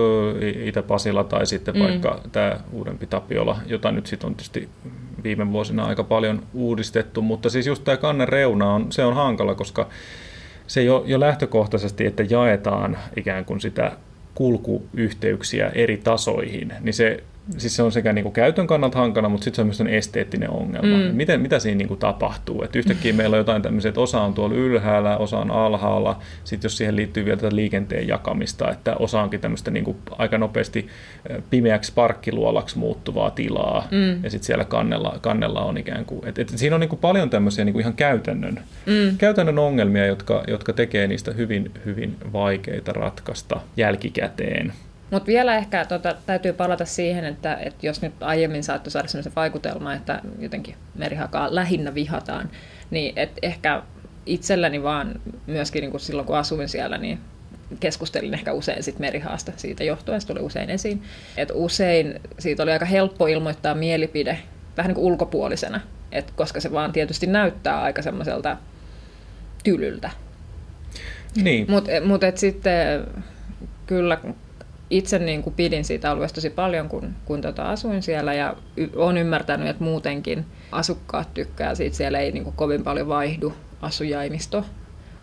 [0.64, 1.82] Itä-Pasila tai sitten mm.
[1.82, 4.68] vaikka tämä uudempi Tapiola, jota nyt sitten on tietysti
[5.24, 9.54] viime vuosina aika paljon uudistettu, mutta siis just tämä kannen reuna on, se on hankala,
[9.54, 9.88] koska
[10.66, 13.92] se jo, jo lähtökohtaisesti, että jaetaan ikään kuin sitä
[14.34, 17.22] kulkuyhteyksiä eri tasoihin, niin se
[17.56, 20.50] siis se on sekä niin kuin käytön kannalta hankala, mutta sitten se on myös esteettinen
[20.50, 20.96] ongelma.
[20.96, 21.16] Mm.
[21.16, 22.62] Miten, mitä siinä niin kuin tapahtuu?
[22.62, 26.18] Et yhtäkkiä meillä on jotain tämmöisiä, että osa on tuolla ylhäällä, osa on alhaalla.
[26.44, 30.38] Sitten jos siihen liittyy vielä tätä liikenteen jakamista, että osa onkin tämmöistä niin kuin aika
[30.38, 30.88] nopeasti
[31.50, 33.88] pimeäksi parkkiluolaksi muuttuvaa tilaa.
[33.90, 34.24] Mm.
[34.24, 37.30] Ja sitten siellä kannella, kannella on ikään kuin, että, että siinä on niin kuin paljon
[37.30, 39.18] tämmöisiä niin kuin ihan käytännön, mm.
[39.18, 44.72] käytännön ongelmia, jotka, jotka tekee niistä hyvin, hyvin vaikeita ratkaista jälkikäteen.
[45.10, 49.32] Mutta vielä ehkä tota, täytyy palata siihen, että, että jos nyt aiemmin saattoi saada sellaisen
[49.36, 52.50] vaikutelma, että jotenkin merihakaa lähinnä vihataan,
[52.90, 53.82] niin et ehkä
[54.26, 57.18] itselläni vaan myöskin niin kun silloin kun asuin siellä, niin
[57.80, 61.02] keskustelin ehkä usein sit merihaasta siitä johtuen, se tuli usein esiin.
[61.36, 64.38] Et usein siitä oli aika helppo ilmoittaa mielipide
[64.76, 65.80] vähän niin kuin ulkopuolisena,
[66.12, 68.56] et koska se vaan tietysti näyttää aika semmoiselta
[69.64, 70.10] tylyltä.
[71.36, 71.66] Niin.
[71.70, 73.06] Mutta mut sitten
[73.86, 74.18] kyllä
[74.94, 78.90] itse niin kuin pidin siitä alueesta tosi paljon, kun, kun tota asuin siellä ja y-
[78.96, 81.96] olen ymmärtänyt, että muutenkin asukkaat tykkää siitä.
[81.96, 83.52] Siellä ei niin kuin kovin paljon vaihdu
[83.82, 84.64] asujaimisto,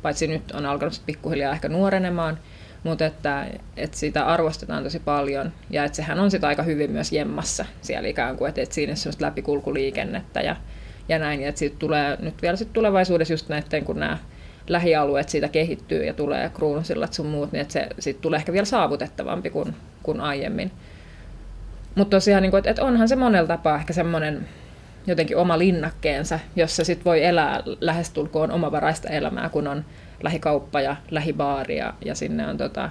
[0.01, 2.39] paitsi nyt on alkanut pikkuhiljaa ehkä nuorenemaan,
[2.83, 7.11] mutta että, että sitä arvostetaan tosi paljon ja että sehän on sitä aika hyvin myös
[7.11, 10.55] jemmassa siellä ikään kuin, että, että siinä on semmoista läpikulkuliikennettä ja,
[11.09, 14.17] ja näin, ja että siitä tulee nyt vielä sit tulevaisuudessa just näiden, kun nämä
[14.71, 18.65] lähialueet siitä kehittyy ja tulee kruunusillat sun muut, niin että se sit tulee ehkä vielä
[18.65, 20.71] saavutettavampi kuin, kuin aiemmin.
[21.95, 24.47] Mutta tosiaan, niin kuin, että, että onhan se monella tapaa ehkä semmoinen
[25.07, 29.85] jotenkin oma linnakkeensa, jossa sit voi elää lähestulkoon omavaraista elämää, kun on
[30.23, 32.89] lähikauppa ja lähibaari ja, ja sinne on tota,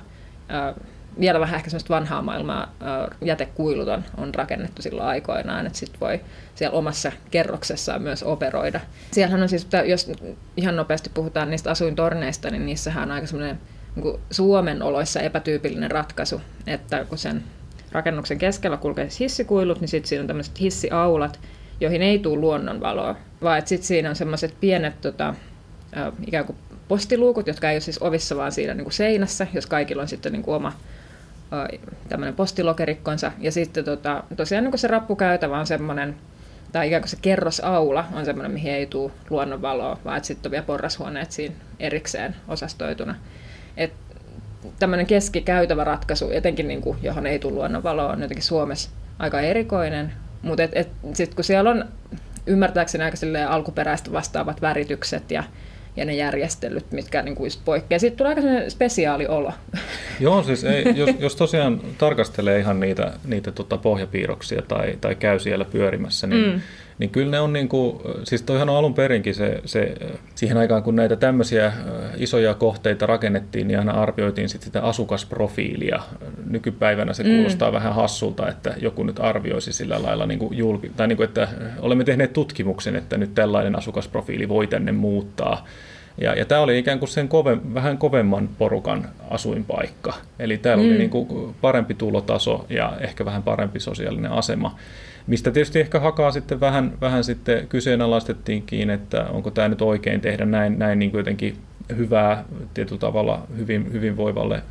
[1.20, 2.74] vielä vähän ehkä semmoista vanhaa maailmaa
[3.24, 6.20] jätekuilut on, on rakennettu silloin aikoinaan, että sitten voi
[6.54, 8.80] siellä omassa kerroksessaan myös operoida.
[9.10, 10.12] Siellähän on siis, jos
[10.56, 13.60] ihan nopeasti puhutaan niistä asuintorneista, niin niissähän on aika semmoinen
[13.96, 17.42] niin Suomen oloissa epätyypillinen ratkaisu, että kun sen
[17.92, 21.40] rakennuksen keskellä kulkee siis hissikuilut, niin sitten siinä on tämmöiset hissiaulat,
[21.80, 25.34] joihin ei tule luonnonvaloa, vaan sitten siinä on semmoiset pienet tota,
[26.26, 26.56] ikään kuin
[26.88, 30.32] postiluukut, jotka ei ole siis ovissa, vaan siinä niin kuin seinässä, jos kaikilla on sitten
[30.32, 30.72] niin kuin oma
[32.08, 33.32] tämmöinen postilokerikkonsa.
[33.38, 36.16] Ja sitten tota, tosiaan niin se rappukäytävä on semmoinen,
[36.72, 40.64] tai ikään kuin se kerrosaula on semmoinen, mihin ei tule luonnonvaloa, vaan sitten on vielä
[40.64, 43.14] porrashuoneet siinä erikseen osastoituna.
[43.76, 43.92] Et
[44.78, 50.12] tämmöinen keskikäytävä ratkaisu, etenkin niin kuin, johon ei tule luonnonvaloa, on jotenkin Suomessa aika erikoinen.
[50.42, 50.62] Mutta
[51.12, 51.84] sitten kun siellä on
[52.46, 53.16] ymmärtääkseni aika
[53.48, 55.44] alkuperäistä vastaavat väritykset ja
[55.96, 57.98] ja ne järjestelyt, mitkä niin kuin poikkeaa.
[57.98, 59.52] Sitten tulee aika sellainen spesiaali olo.
[60.20, 65.38] Joo, siis ei, jos, jos tosiaan tarkastelee ihan niitä, niitä tota pohjapiirroksia tai, tai käy
[65.38, 66.60] siellä pyörimässä, niin, mm.
[67.00, 69.94] Niin kyllä ne on niin kuin, siis toihan on alun perinkin se, se,
[70.34, 71.72] siihen aikaan kun näitä tämmöisiä
[72.16, 76.00] isoja kohteita rakennettiin, niin aina arvioitiin sit sitä asukasprofiilia.
[76.50, 77.30] Nykypäivänä se mm.
[77.30, 81.28] kuulostaa vähän hassulta, että joku nyt arvioisi sillä lailla, niin kuin julki, tai niin kuin,
[81.28, 85.66] että olemme tehneet tutkimuksen, että nyt tällainen asukasprofiili voi tänne muuttaa
[86.18, 90.14] ja, ja tämä oli ikään kuin sen kove, vähän kovemman porukan asuinpaikka.
[90.38, 90.90] Eli täällä mm.
[90.90, 94.76] oli niin kuin parempi tulotaso ja ehkä vähän parempi sosiaalinen asema.
[95.30, 100.44] Mistä tietysti ehkä hakaa sitten vähän, vähän sitten kyseenalaistettiinkin, että onko tämä nyt oikein tehdä
[100.44, 101.56] näin, näin niin kuin jotenkin
[101.96, 104.62] hyvää tietyllä tavalla hyvin, hyvinvoivalle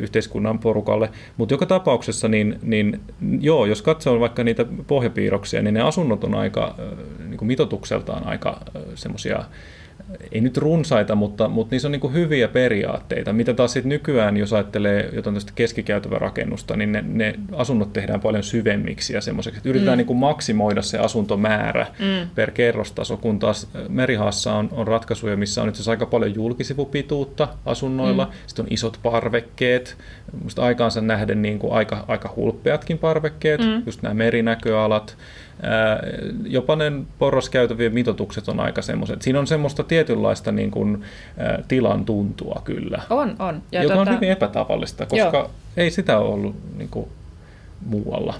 [0.00, 1.10] yhteiskunnan porukalle.
[1.36, 3.00] Mutta joka tapauksessa, niin, niin
[3.40, 6.74] joo, jos katsoo vaikka niitä pohjapiirroksia, niin ne asunnot on aika
[7.18, 8.60] niin kuin mitotukseltaan aika
[8.94, 9.44] semmoisia
[10.32, 13.32] ei nyt runsaita, mutta, mutta niissä on niin hyviä periaatteita.
[13.32, 18.20] Mitä taas sitten nykyään, jos ajattelee jotain tästä keskikäytävä rakennusta, niin ne, ne asunnot tehdään
[18.20, 20.06] paljon syvemmiksi ja semmoiseksi, että yritetään mm.
[20.06, 22.30] niin maksimoida se asuntomäärä mm.
[22.34, 28.24] per kerrostaso, kun taas Merihaassa on, on ratkaisuja, missä on itse aika paljon julkisivupituutta asunnoilla,
[28.24, 28.32] mm.
[28.46, 29.96] sitten on isot parvekkeet,
[30.42, 33.82] musta aikaansa nähden niin kuin aika, aika hulppeatkin parvekkeet, mm.
[33.86, 35.16] just nämä merinäköalat,
[36.44, 39.22] jopa ne porraskäytävien mitotukset on aika semmoiset.
[39.22, 41.04] Siinä on semmoista tietynlaista niin kuin,
[41.68, 43.02] tilan tuntua kyllä.
[43.10, 43.62] On, on.
[43.72, 44.10] Ja joka tota...
[44.10, 45.50] on hyvin epätavallista, koska Joo.
[45.76, 47.08] ei sitä ole ollut niin kuin,
[47.86, 48.34] muualla.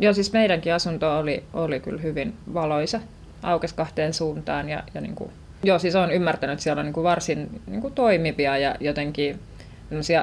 [0.00, 3.00] Joo, siis meidänkin asunto oli, oli kyllä hyvin valoisa.
[3.42, 5.30] aukesi kahteen suuntaan ja, ja niin kuin,
[5.62, 9.38] joo, siis olen ymmärtänyt, että siellä on niin kuin varsin niin kuin toimivia ja jotenkin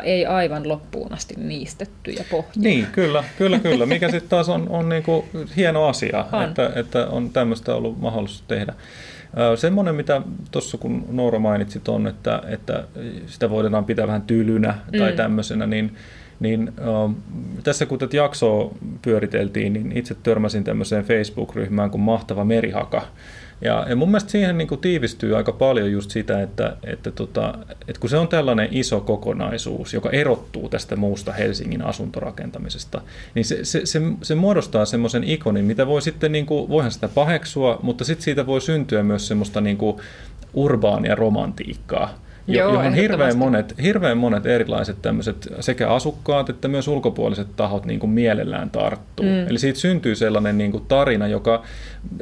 [0.04, 2.52] ei aivan loppuun asti niistettyjä pohjia.
[2.56, 3.86] Niin, kyllä, kyllä, kyllä.
[3.86, 5.26] Mikä sitten taas on, on niinku
[5.58, 6.44] hieno asia, on.
[6.44, 8.74] Että, että on tämmöistä ollut mahdollisuus tehdä.
[9.56, 10.22] Semmoinen, mitä
[10.52, 12.84] tuossa kun Noora mainitsit on, että, että
[13.26, 15.18] sitä voidaan pitää vähän tylynä tai mm.
[15.18, 15.96] tämmöisenä, niin,
[16.40, 17.16] niin äh,
[17.64, 23.08] tässä kun tätä jaksoa pyöriteltiin, niin itse törmäsin tämmöiseen Facebook-ryhmään kuin Mahtava Merihaka,
[23.62, 27.54] ja, ja mun mielestä siihen niin kuin tiivistyy aika paljon just sitä, että, että, tota,
[27.88, 33.02] että kun se on tällainen iso kokonaisuus, joka erottuu tästä muusta Helsingin asuntorakentamisesta,
[33.36, 37.08] niin se, se, se, se muodostaa semmoisen ikonin, mitä voi sitten, niin kuin, voihan sitä
[37.08, 39.98] paheksua, mutta sitten siitä voi syntyä myös semmoista niin kuin
[40.54, 47.48] urbaania romantiikkaa Joo, johon hirveän monet, hirveän monet erilaiset tämmöiset sekä asukkaat että myös ulkopuoliset
[47.56, 49.26] tahot niin kuin mielellään tarttuu.
[49.26, 49.48] Mm.
[49.48, 51.64] Eli siitä syntyy sellainen niin kuin tarina, joka,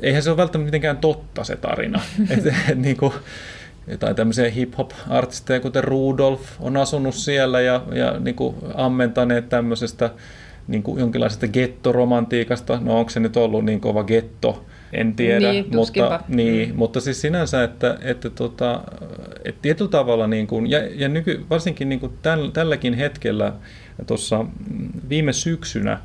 [0.01, 2.01] eihän se ole välttämättä mitenkään totta se tarina.
[2.37, 3.13] et, et, niin kuin,
[3.87, 10.09] jotain tämmöisiä hip-hop-artisteja, kuten Rudolf, on asunut siellä ja, ja niin kuin ammentaneet tämmöisestä
[10.67, 12.79] niin kuin jonkinlaisesta gettoromantiikasta.
[12.81, 14.65] No onko se nyt ollut niin kova getto?
[14.93, 16.75] En tiedä, niin, mutta, niin, mm.
[16.75, 18.81] mutta siis sinänsä, että, että, tota,
[19.45, 23.53] että tietyllä tavalla, niin kuin, ja, ja nyky, varsinkin niin kuin täl, tälläkin hetkellä
[24.07, 24.45] tuossa
[25.09, 25.99] viime syksynä,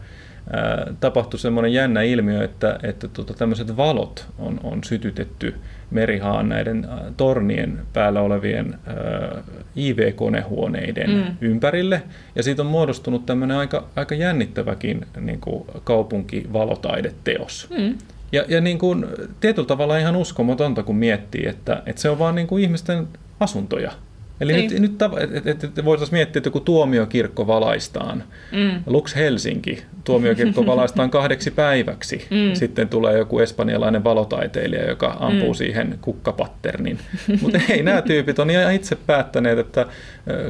[0.53, 5.55] ää, tapahtui semmoinen jännä ilmiö, että, että tota, tämmöiset valot on, on sytytetty
[5.91, 9.43] merihaan näiden tornien päällä olevien ää,
[9.77, 11.37] IV-konehuoneiden mm.
[11.41, 12.03] ympärille.
[12.35, 17.69] Ja siitä on muodostunut tämmöinen aika, aika jännittäväkin niin kuin kaupunkivalotaidetteos.
[17.79, 17.95] Mm.
[18.33, 19.07] Ja, ja niin kuin,
[19.41, 23.09] tietyllä tavalla ihan uskomatonta, kun miettii, että, että se on vaan niin kuin ihmisten
[23.41, 23.93] asuntoja.
[24.41, 24.71] Eli niin.
[24.71, 25.03] nyt, nyt
[25.37, 28.25] että et, et voitaisiin miettiä, että joku tuomiokirkko valaistaan.
[28.53, 28.83] Mm.
[28.87, 32.27] Lux Helsinki, tuomiokirkko valaistaan kahdeksi päiväksi.
[32.39, 32.55] Mm.
[32.55, 35.55] Sitten tulee joku espanjalainen valotaiteilija, joka ampuu mm.
[35.55, 36.99] siihen kukkapatternin.
[37.43, 39.87] Mutta ei, nämä tyypit on ihan itse päättäneet, että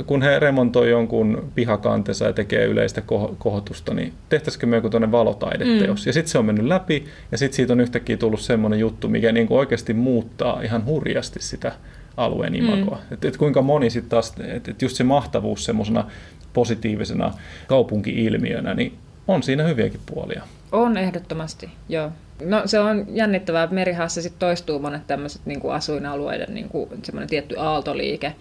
[0.06, 3.02] kun he remontoi jonkun pihakantensa ja tekee yleistä
[3.38, 6.04] kohotusta, niin tehtäisikö me joku tuonne valotaideteos.
[6.04, 6.08] Mm.
[6.08, 9.32] Ja sitten se on mennyt läpi, ja sitten siitä on yhtäkkiä tullut semmoinen juttu, mikä
[9.32, 11.72] niin kuin oikeasti muuttaa ihan hurjasti sitä
[12.18, 12.96] alueen imagoa.
[12.96, 13.14] Mm.
[13.14, 16.04] Että et kuinka moni sitten taas, että et just se mahtavuus semmoisena
[16.52, 17.34] positiivisena
[17.66, 20.42] kaupunki-ilmiönä, niin on siinä hyviäkin puolia.
[20.72, 22.10] On ehdottomasti, joo.
[22.44, 26.88] No se on jännittävää, että Merihaassa sitten toistuu monet tämmöiset niin kuin asuinalueiden niin kuin
[27.02, 28.34] semmoinen tietty aaltoliike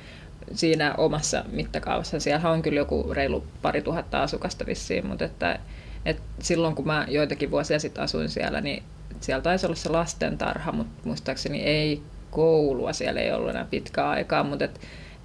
[0.54, 2.20] siinä omassa mittakaavassa.
[2.20, 5.60] Siellä on kyllä joku reilu pari tuhatta asukasta vissiin, mutta että,
[6.06, 8.84] että silloin kun mä joitakin vuosia sitten asuin siellä, niin
[9.22, 14.44] siellä taisi olla se lastentarha, mutta muistaakseni ei koulua siellä ei ollut enää pitkää aikaa,
[14.44, 14.82] mutta et,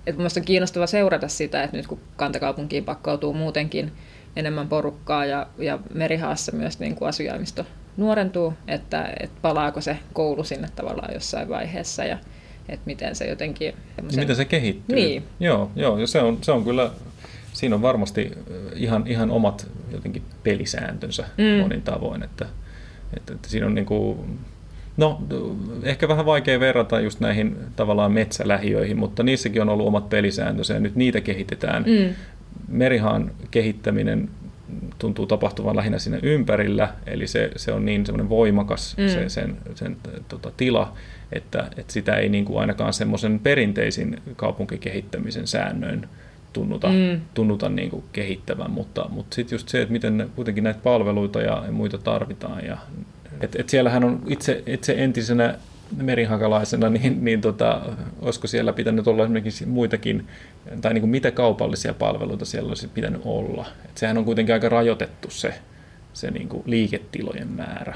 [0.07, 3.93] et mun on kiinnostava seurata sitä, että nyt kun kantakaupunkiin pakkautuu muutenkin
[4.37, 10.45] enemmän porukkaa ja, ja Merihaassa myös niin kuin asujaimisto nuorentuu, että, että palaako se koulu
[10.45, 12.19] sinne tavallaan jossain vaiheessa ja
[12.69, 13.75] että miten se jotenkin...
[13.97, 14.23] Semmoisen...
[14.23, 14.97] Miten se kehittyy.
[14.97, 15.25] Niin.
[15.41, 16.91] Joo, joo ja se on, se on kyllä,
[17.53, 18.33] siinä on varmasti
[18.75, 21.63] ihan, ihan omat jotenkin pelisääntönsä mm.
[21.63, 22.47] monin tavoin, että,
[23.17, 24.39] että, että siinä on niin kuin,
[24.97, 25.23] No,
[25.83, 30.81] ehkä vähän vaikea verrata just näihin tavallaan metsälähiöihin, mutta niissäkin on ollut omat pelisääntönsä ja
[30.81, 31.83] nyt niitä kehitetään.
[31.83, 32.15] Mm.
[32.69, 34.29] Merihaan kehittäminen
[34.99, 39.09] tuntuu tapahtuvan lähinnä siinä ympärillä, eli se, se on niin semmoinen voimakas mm.
[39.09, 39.97] se, sen, sen
[40.29, 40.95] tota, tila,
[41.33, 46.09] että, että sitä ei niin kuin ainakaan semmoisen perinteisin kaupunkikehittämisen säännöin
[46.53, 47.21] tunnuta, mm.
[47.35, 51.65] tunnuta niin kuin kehittävän, mutta, mutta sitten just se, että miten kuitenkin näitä palveluita ja
[51.71, 52.79] muita tarvitaan ja
[53.43, 55.55] et, et siellähän on itse, itse entisenä
[55.97, 57.83] merihakalaisena, niin, niin tota,
[58.21, 60.29] olisiko siellä pitänyt olla esimerkiksi muitakin,
[60.81, 63.67] tai niin kuin mitä kaupallisia palveluita siellä olisi pitänyt olla.
[63.85, 65.55] Et sehän on kuitenkin aika rajoitettu se,
[66.13, 67.95] se niin kuin liiketilojen määrä.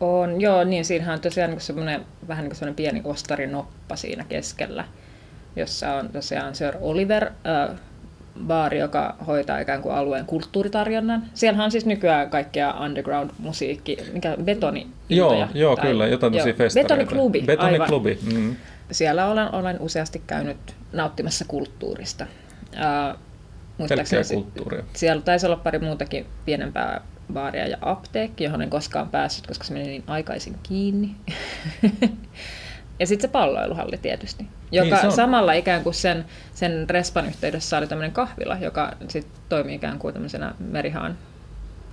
[0.00, 4.84] On, joo, niin siinähän on tosiaan niin semmoinen, vähän niin kuin pieni ostarinoppa siinä keskellä,
[5.56, 7.76] jossa on tosiaan Sir Oliver, äh,
[8.46, 11.22] baari, joka hoitaa ikään kuin alueen kulttuuritarjonnan.
[11.34, 16.94] Siellähän on siis nykyään kaikkea underground-musiikki, mikä betoni Joo, joo tai, kyllä, jotain tosi festareita.
[16.94, 18.56] Betoniklubi, Betoniklubi, mm.
[18.90, 22.26] Siellä olen, olen useasti käynyt nauttimassa kulttuurista.
[22.72, 23.18] Uh,
[23.78, 24.84] muistaakseni kulttuuria.
[24.92, 27.00] Siellä taisi olla pari muutakin pienempää
[27.32, 31.16] baaria ja apteekki, johon en koskaan päässyt, koska se meni niin aikaisin kiinni.
[32.98, 37.86] Ja sitten se palloiluhalli tietysti, joka niin samalla ikään kuin sen, sen respan yhteydessä oli
[37.86, 41.18] tämmöinen kahvila, joka sitten toimii ikään kuin tämmöisenä merihaan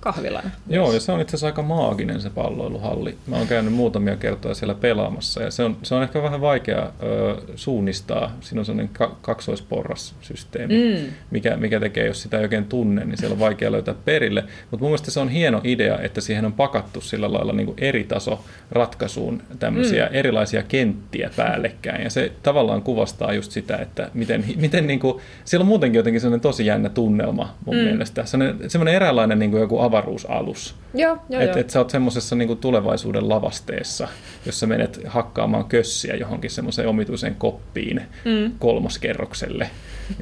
[0.04, 0.50] kahvilana.
[0.68, 3.18] Joo, ja se on itse asiassa aika maaginen se palloiluhalli.
[3.26, 6.90] Mä oon käynyt muutamia kertoja siellä pelaamassa, ja se on, se on ehkä vähän vaikea
[7.02, 8.32] ö, suunnistaa.
[8.40, 11.06] Siinä on sellainen ka- kaksoisporrassysteemi, mm.
[11.30, 14.44] mikä, mikä tekee, jos sitä ei oikein tunne, niin siellä on vaikea löytää perille.
[14.70, 17.78] Mutta mun mielestä se on hieno idea, että siihen on pakattu sillä lailla niin kuin
[17.80, 20.14] eri taso ratkaisuun tämmöisiä mm.
[20.14, 25.62] erilaisia kenttiä päällekkäin, ja se tavallaan kuvastaa just sitä, että miten, miten niin kuin, siellä
[25.62, 27.82] on muutenkin jotenkin sellainen tosi jännä tunnelma mun mm.
[27.82, 28.24] mielestä.
[28.24, 30.74] Sellainen, sellainen eräänlainen niin kuin joku avaruusalus.
[30.94, 31.60] Joo, joo, Että joo.
[31.60, 34.08] et sä oot semmoisessa niin tulevaisuuden lavasteessa,
[34.46, 38.52] jossa menet hakkaamaan kössiä johonkin semmoiseen omituiseen koppiin mm.
[38.58, 39.70] kolmoskerrokselle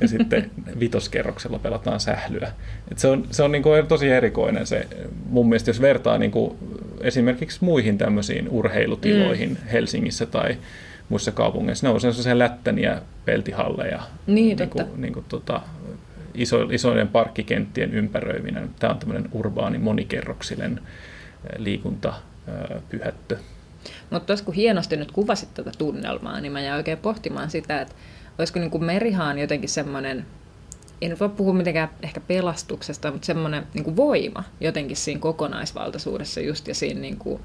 [0.00, 0.50] ja sitten
[0.80, 2.52] vitoskerroksella pelataan sählyä.
[2.90, 4.86] Et se on, se on niin kuin tosi erikoinen se,
[5.28, 6.56] mun mielestä jos vertaa niin kuin
[7.00, 9.68] esimerkiksi muihin tämmöisiin urheilutiloihin mm.
[9.72, 10.56] Helsingissä tai
[11.08, 11.86] muissa kaupungeissa.
[11.86, 14.84] Ne on sellaisia lättäniä peltihalleja, Niin, niin totta.
[14.84, 15.60] kuin, niin kuin tota,
[16.34, 18.70] iso, isoiden parkkikenttien ympäröiminen.
[18.78, 20.80] Tämä on tämmöinen urbaani monikerroksinen
[21.58, 23.36] liikuntapyhättö.
[24.10, 27.94] Mutta tuossa kun hienosti nyt kuvasit tätä tunnelmaa, niin mä jäin oikein pohtimaan sitä, että
[28.38, 30.26] olisiko niin kuin Merihaan jotenkin semmoinen,
[31.00, 36.40] ei nyt voi puhua mitenkään ehkä pelastuksesta, mutta semmoinen niin kuin voima jotenkin siinä kokonaisvaltaisuudessa
[36.40, 37.40] just ja siinä niin kuin,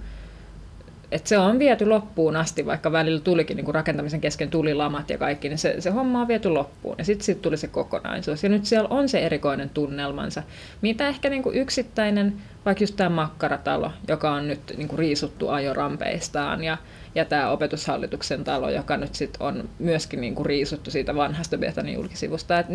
[1.12, 5.10] että se on viety loppuun asti, vaikka välillä tulikin niin kuin rakentamisen kesken tuli lamat
[5.10, 6.96] ja kaikki, niin se, se homma on viety loppuun.
[6.98, 8.44] Ja sitten siitä tuli se kokonaisuus.
[8.44, 10.44] Ja nyt siellä on se erikoinen tunnelmansa,
[10.82, 12.34] mitä ehkä niin kuin yksittäinen,
[12.66, 16.78] vaikka just tämä makkaratalo, joka on nyt niin kuin riisuttu ajorampeistaan, ja,
[17.16, 21.94] ja tämä opetushallituksen talo, joka nyt sit on myöskin niin kuin riisuttu siitä vanhasta Betanin
[21.94, 22.60] julkisivusta.
[22.60, 22.68] Et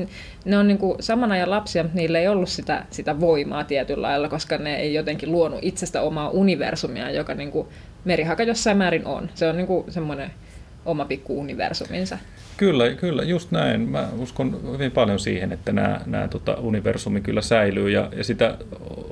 [0.45, 4.07] ne on niin kuin saman ajan lapsia, mutta niillä ei ollut sitä, sitä voimaa tietyllä
[4.07, 7.69] lailla, koska ne ei jotenkin luonut itsestä omaa universumia, joka niin kuin
[8.05, 9.31] merihaka jossain määrin on.
[9.35, 10.31] Se on niin kuin semmoinen
[10.85, 12.19] oma pikku universuminsa.
[12.57, 13.81] Kyllä, kyllä, just näin.
[13.81, 17.91] Mä uskon hyvin paljon siihen, että nämä, nämä tota, universumi kyllä säilyy.
[17.91, 18.59] Ja, ja sitä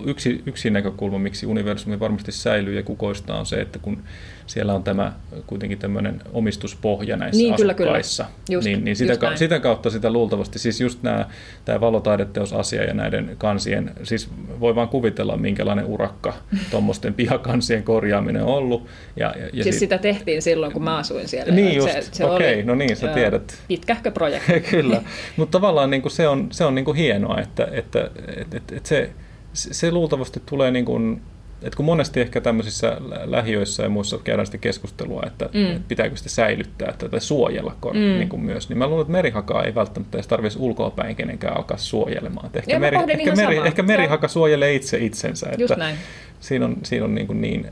[0.07, 4.03] yksi, yksi näkökulma, miksi universumi varmasti säilyy ja kukoistaa, on se, että kun
[4.47, 5.13] siellä on tämä
[5.47, 7.91] kuitenkin tämmöinen omistuspohja näissä Niin, kyllä, kyllä.
[7.91, 11.27] asukkaissa, Just- niin, niin sitä, ka- sitä kautta sitä luultavasti, siis just nämä,
[11.65, 14.29] tämä valotaideteosasia ja näiden kansien, siis
[14.61, 16.35] voi vaan kuvitella, minkälainen urakka
[16.71, 18.87] tuommoisten pihakansien korjaaminen on ollut.
[19.17, 21.55] Ja, ja, ja Siis sit- sitä tehtiin silloin, kun mä asuin siellä.
[21.55, 23.59] Niin just, okei, no niin, sä tiedät.
[23.69, 24.61] Pitkähkö projekti.
[24.71, 25.03] Kyllä,
[25.37, 28.77] mutta tavallaan niin kuin se on, se on niin kuin hienoa, että, että, että, että,
[28.77, 29.11] että se,
[29.53, 31.23] se luultavasti tulee, niin kuin,
[31.63, 35.67] että kun monesti ehkä tämmöisissä lä- lähiöissä ja muissa käydään sitten keskustelua, että, Mm.
[35.67, 38.01] että pitääkö sitä säilyttää tai, tai suojella kor- Mm.
[38.01, 41.77] niin kuin myös, niin mä luulen, että merihakaa ei välttämättä edes tarvitsisi ulkoapäin kenenkään alkaa
[41.77, 42.47] suojelemaan.
[42.47, 43.67] Että ehkä, Joo, meri, ehkä, meri, samaa.
[43.67, 45.47] ehkä merihaka suojelee itse itsensä.
[45.59, 45.97] Just että näin.
[46.41, 47.67] Siinä on, siinä on niin, kuin niin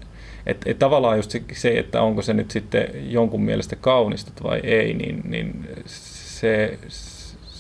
[0.47, 4.61] että et tavallaan just se- se, että onko se nyt sitten jonkun mielestä kaunista vai
[4.63, 6.79] ei, niin, niin se,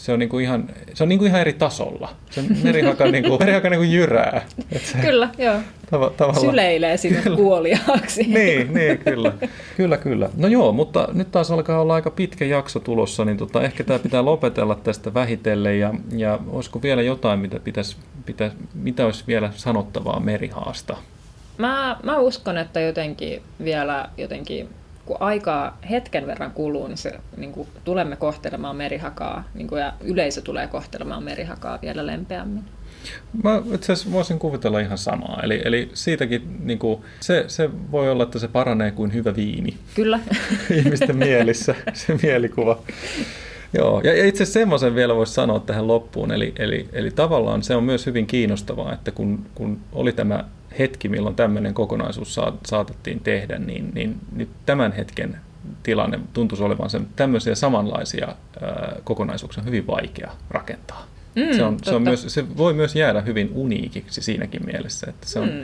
[0.09, 2.09] se on, niinku ihan, se on niinku ihan eri tasolla.
[2.31, 4.47] Se merihaka, niinku, merihaka niinku jyrää.
[4.83, 5.55] Se, Kyllä, joo.
[5.91, 8.23] tava, tavallaan, Syleilee sinne kuoliaaksi.
[8.39, 9.33] niin, niin, kyllä.
[9.77, 10.31] Kyllä, kyllä.
[10.37, 13.99] No joo, mutta nyt taas alkaa olla aika pitkä jakso tulossa, niin tota, ehkä tämä
[13.99, 15.81] pitää lopetella tästä vähitellen.
[15.81, 17.97] Ja, ja olisiko vielä jotain, mitä, pitäisi,
[18.27, 20.97] pitäisi, mitä olisi vielä sanottavaa merihaasta?
[21.59, 24.69] Mä, mä uskon, että jotenkin vielä jotenkin,
[25.09, 29.93] kun aikaa hetken verran kuluu, niin, se, niin kuin, tulemme kohtelemaan merihakaa, niin kuin, ja
[30.01, 32.65] yleisö tulee kohtelemaan merihakaa vielä lempeämmin.
[33.43, 35.41] Mä itse asiassa voisin kuvitella ihan samaa.
[35.43, 39.77] Eli, eli siitäkin niin kuin, se, se voi olla, että se paranee kuin hyvä viini
[39.95, 40.21] Kyllä.
[40.79, 42.83] ihmisten mielissä, se mielikuva.
[43.73, 47.77] Joo, ja itse asiassa semmoisen vielä voisi sanoa tähän loppuun, eli, eli, eli tavallaan se
[47.77, 50.45] on myös hyvin kiinnostavaa, että kun, kun oli tämä
[50.79, 55.37] hetki, milloin tämmöinen kokonaisuus saa- saatettiin tehdä, niin, niin nyt tämän hetken
[55.83, 58.29] tilanne tuntuisi olevan sen, tämmöisiä samanlaisia
[58.63, 61.07] ää, kokonaisuuksia on hyvin vaikea rakentaa.
[61.35, 65.29] Mm, se, on, se, on myös, se voi myös jäädä hyvin uniikiksi siinäkin mielessä, että
[65.29, 65.61] se on Mm.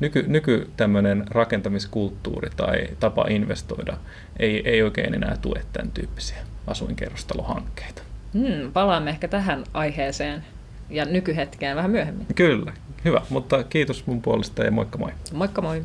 [0.00, 3.96] nyky, nyky tämmöinen rakentamiskulttuuri tai tapa investoida
[4.38, 6.36] ei, ei oikein enää tue tämän tyyppisiä
[6.66, 8.02] asuinkerrostalohankkeita.
[8.32, 10.44] Hmm, palaamme ehkä tähän aiheeseen
[10.90, 12.26] ja nykyhetkeen vähän myöhemmin.
[12.34, 12.72] Kyllä,
[13.06, 15.10] hyvä, mutta kiitos mun puolesta ja moikka moi.
[15.32, 15.82] Moikka moi!